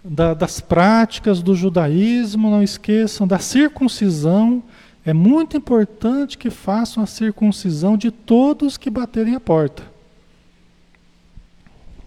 [0.09, 4.63] da, das práticas do judaísmo, não esqueçam da circuncisão.
[5.05, 9.83] É muito importante que façam a circuncisão de todos que baterem a porta.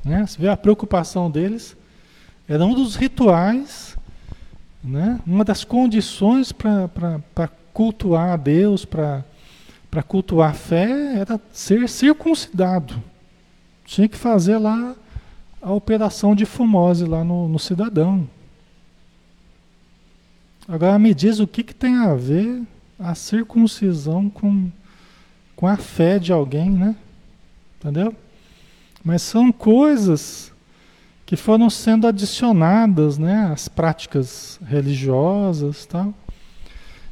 [0.03, 0.25] Né?
[0.25, 1.75] Você vê a preocupação deles.
[2.47, 3.97] Era um dos rituais,
[4.83, 5.19] né?
[5.25, 9.23] uma das condições para cultuar a Deus, para
[10.07, 13.01] cultuar a fé, era ser circuncidado.
[13.85, 14.95] Tinha que fazer lá
[15.62, 18.28] a operação de fumose lá no, no cidadão.
[20.68, 22.62] Agora me diz o que, que tem a ver
[22.97, 24.70] a circuncisão com,
[25.55, 26.95] com a fé de alguém, né?
[27.80, 28.16] Entendeu?
[29.03, 30.51] Mas são coisas
[31.26, 35.86] que foram sendo adicionadas né, às práticas religiosas.
[35.86, 36.14] Tal.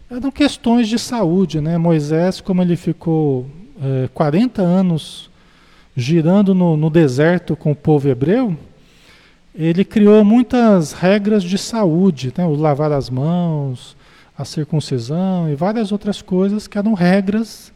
[0.10, 1.62] Eram questões de saúde.
[1.62, 1.78] Né?
[1.78, 3.48] Moisés, como ele ficou
[3.82, 5.30] é, 40 anos
[6.00, 8.56] girando no, no deserto com o povo hebreu,
[9.56, 12.46] ele criou muitas regras de saúde, né?
[12.46, 13.98] o lavar as mãos,
[14.38, 17.74] a circuncisão e várias outras coisas que eram regras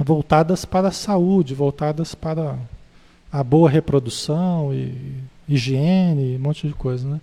[0.00, 2.56] voltadas para a saúde, voltadas para
[3.30, 4.94] a boa reprodução e
[5.46, 7.20] higiene, um monte de coisa, né?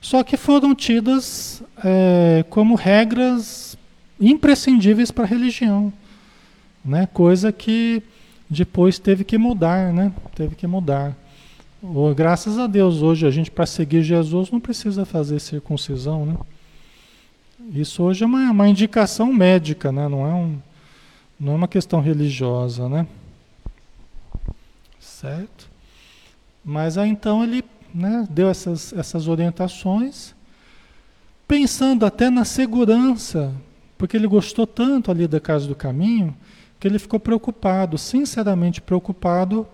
[0.00, 3.76] Só que foram tidas é, como regras
[4.20, 5.92] imprescindíveis para a religião,
[6.84, 7.08] né?
[7.12, 8.00] Coisa que
[8.52, 10.12] depois teve que mudar, né?
[10.34, 11.16] Teve que mudar.
[11.82, 16.36] Oh, graças a Deus, hoje a gente para seguir Jesus não precisa fazer circuncisão, né?
[17.74, 20.08] Isso hoje é uma, uma indicação médica, né?
[20.08, 20.58] Não é um,
[21.38, 23.06] não é uma questão religiosa, né?
[25.22, 25.70] certo?
[26.64, 30.34] Mas aí então ele né, deu essas, essas orientações,
[31.46, 33.54] pensando até na segurança,
[33.96, 36.36] porque ele gostou tanto ali da Casa do Caminho,
[36.82, 39.64] que ele ficou preocupado, sinceramente preocupado,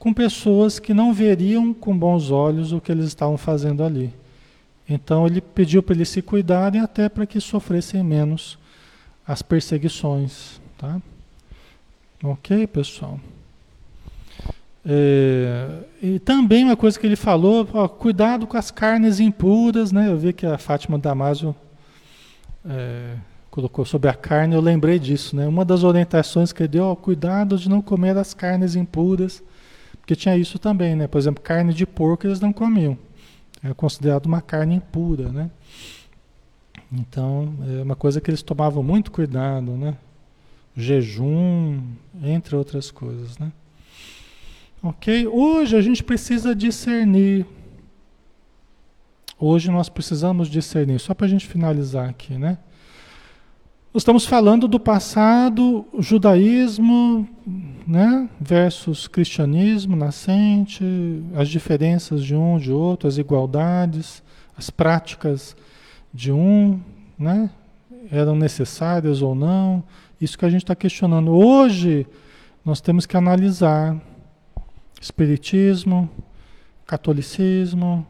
[0.00, 4.12] com pessoas que não veriam com bons olhos o que eles estavam fazendo ali.
[4.88, 8.58] Então ele pediu para eles se cuidarem até para que sofressem menos
[9.24, 10.60] as perseguições.
[10.76, 11.00] Tá?
[12.24, 13.20] Ok, pessoal?
[14.84, 15.68] É,
[16.02, 20.08] e também uma coisa que ele falou, ó, cuidado com as carnes impuras, né?
[20.10, 21.54] Eu vi que a Fátima Damasio
[22.68, 23.14] é,
[23.56, 25.48] colocou sobre a carne, eu lembrei disso, né?
[25.48, 29.42] Uma das orientações que ele deu, ó, cuidado de não comer as carnes impuras,
[29.98, 31.06] porque tinha isso também, né?
[31.06, 32.98] Por exemplo, carne de porco eles não comiam.
[33.62, 35.50] Era considerado uma carne impura, né?
[36.92, 39.96] Então, é uma coisa que eles tomavam muito cuidado, né?
[40.76, 41.80] Jejum,
[42.22, 43.50] entre outras coisas, né?
[44.82, 45.26] Ok?
[45.28, 47.46] Hoje a gente precisa discernir.
[49.38, 52.58] Hoje nós precisamos discernir, só para a gente finalizar aqui, né?
[53.96, 57.26] Nós estamos falando do passado, judaísmo,
[57.86, 60.84] né, versus cristianismo nascente,
[61.34, 64.22] as diferenças de um de outro, as igualdades,
[64.54, 65.56] as práticas
[66.12, 66.78] de um,
[67.18, 67.48] né,
[68.10, 69.82] eram necessárias ou não.
[70.20, 71.30] Isso que a gente está questionando.
[71.30, 72.06] Hoje
[72.62, 73.96] nós temos que analisar
[75.00, 76.06] espiritismo,
[76.86, 78.06] catolicismo,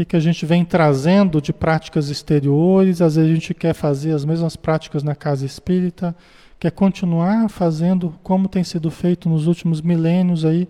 [0.00, 4.12] que, que a gente vem trazendo de práticas exteriores, às vezes a gente quer fazer
[4.12, 6.16] as mesmas práticas na casa espírita,
[6.58, 10.68] quer continuar fazendo como tem sido feito nos últimos milênios aí,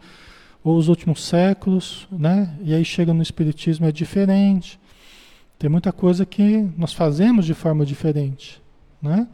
[0.62, 2.54] ou os últimos séculos, né?
[2.62, 4.78] E aí chega no espiritismo é diferente.
[5.58, 8.60] Tem muita coisa que nós fazemos de forma diferente,
[9.00, 9.26] né?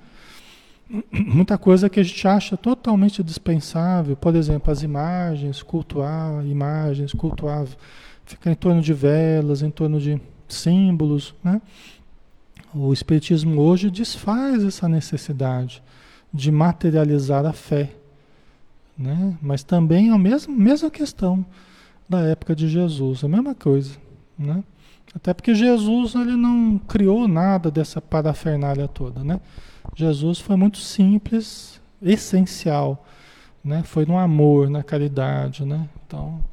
[1.11, 7.65] Muita coisa que a gente acha totalmente dispensável, por exemplo, as imagens, cultuar imagens, cultuar
[8.27, 11.62] fica em torno de velas, em torno de símbolos, né?
[12.74, 15.83] O espiritismo hoje desfaz essa necessidade
[16.33, 17.93] de materializar a fé,
[18.99, 19.37] né?
[19.41, 21.47] Mas também a mesma, mesma questão
[22.09, 23.97] da época de Jesus, a mesma coisa,
[24.39, 24.62] né?
[25.14, 29.41] Até porque Jesus ele não criou nada dessa parafernália toda, né?
[29.95, 33.07] Jesus foi muito simples, essencial,
[33.64, 33.83] né?
[33.85, 35.89] Foi no amor, na caridade, né?
[36.07, 36.45] Então,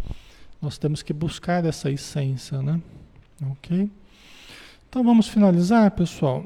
[0.64, 2.82] nós temos que buscar essa essência, né?
[3.52, 3.92] Ok?
[4.88, 6.44] Então vamos finalizar, pessoal.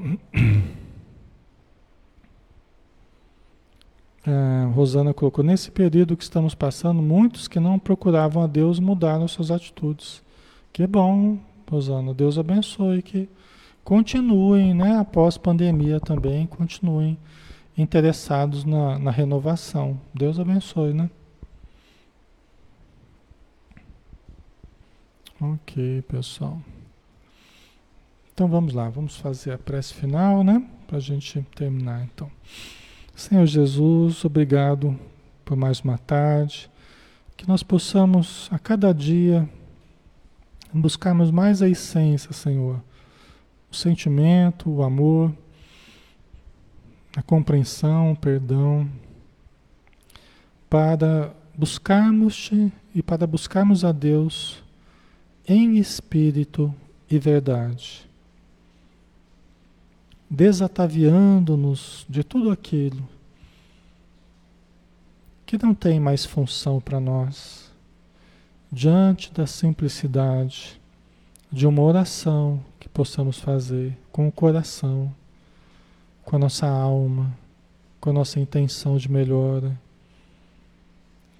[4.26, 9.26] É, Rosana colocou: nesse período que estamos passando, muitos que não procuravam a Deus mudaram
[9.28, 10.22] suas atitudes.
[10.70, 11.38] Que bom,
[11.70, 12.12] Rosana.
[12.12, 13.28] Deus abençoe que
[13.84, 17.16] continuem, né, após pandemia também, continuem
[17.76, 19.98] interessados na, na renovação.
[20.12, 21.08] Deus abençoe, né?
[25.40, 26.60] Ok, pessoal.
[28.34, 30.68] Então vamos lá, vamos fazer a prece final, né?
[30.88, 32.28] Para a gente terminar, então.
[33.14, 34.98] Senhor Jesus, obrigado
[35.44, 36.68] por mais uma tarde.
[37.36, 39.48] Que nós possamos a cada dia
[40.72, 42.82] buscarmos mais a essência, Senhor.
[43.70, 45.32] O sentimento, o amor,
[47.16, 48.90] a compreensão, o perdão,
[50.68, 54.66] para buscarmos-te e para buscarmos a Deus
[55.50, 56.74] em espírito
[57.10, 58.06] e verdade,
[60.28, 63.08] desataviando-nos de tudo aquilo
[65.46, 67.72] que não tem mais função para nós,
[68.70, 70.78] diante da simplicidade
[71.50, 75.10] de uma oração que possamos fazer com o coração,
[76.26, 77.34] com a nossa alma,
[77.98, 79.80] com a nossa intenção de melhora,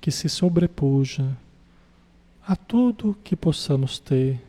[0.01, 1.37] que se sobrepuja
[2.49, 4.42] a tudo que possamos ter,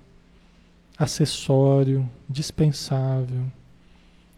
[0.98, 3.44] acessório, dispensável.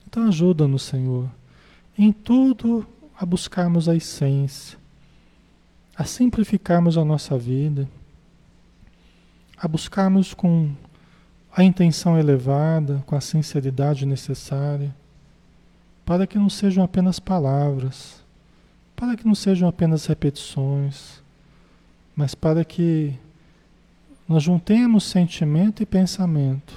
[0.07, 1.30] Então ajuda-nos, Senhor,
[1.95, 4.80] em tudo a buscarmos a essência,
[5.95, 7.88] a simplificarmos a nossa vida,
[9.55, 10.72] a buscarmos com
[11.55, 14.95] a intenção elevada, com a sinceridade necessária,
[16.03, 18.24] para que não sejam apenas palavras,
[18.95, 21.22] para que não sejam apenas repetições,
[22.16, 23.20] mas para que
[24.32, 26.74] nós juntemos sentimento e pensamento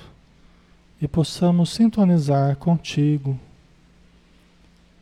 [1.01, 3.39] e possamos sintonizar contigo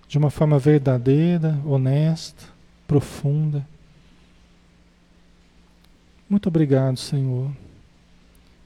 [0.07, 2.45] de uma forma verdadeira, honesta,
[2.87, 3.67] profunda.
[6.29, 7.51] Muito obrigado, Senhor.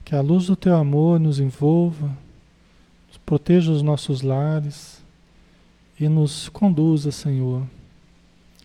[0.05, 2.11] Que a luz do teu amor nos envolva,
[3.25, 5.01] proteja os nossos lares
[5.99, 7.65] e nos conduza, Senhor,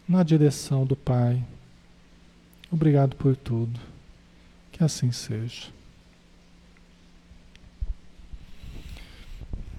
[0.07, 1.43] na direção do Pai.
[2.71, 3.90] Obrigado por tudo.
[4.81, 5.67] Que assim seja.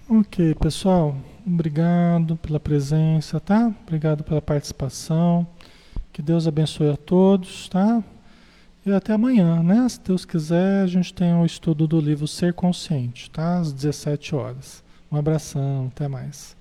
[0.09, 1.17] Ok, pessoal.
[1.45, 3.75] Obrigado pela presença, tá?
[3.83, 5.45] Obrigado pela participação.
[6.13, 8.01] Que Deus abençoe a todos, tá?
[8.87, 9.89] E até amanhã, né?
[9.89, 13.59] Se Deus quiser, a gente tem o estudo do livro Ser Consciente, tá?
[13.59, 14.85] Às 17 horas.
[15.11, 16.57] Um abração, até mais.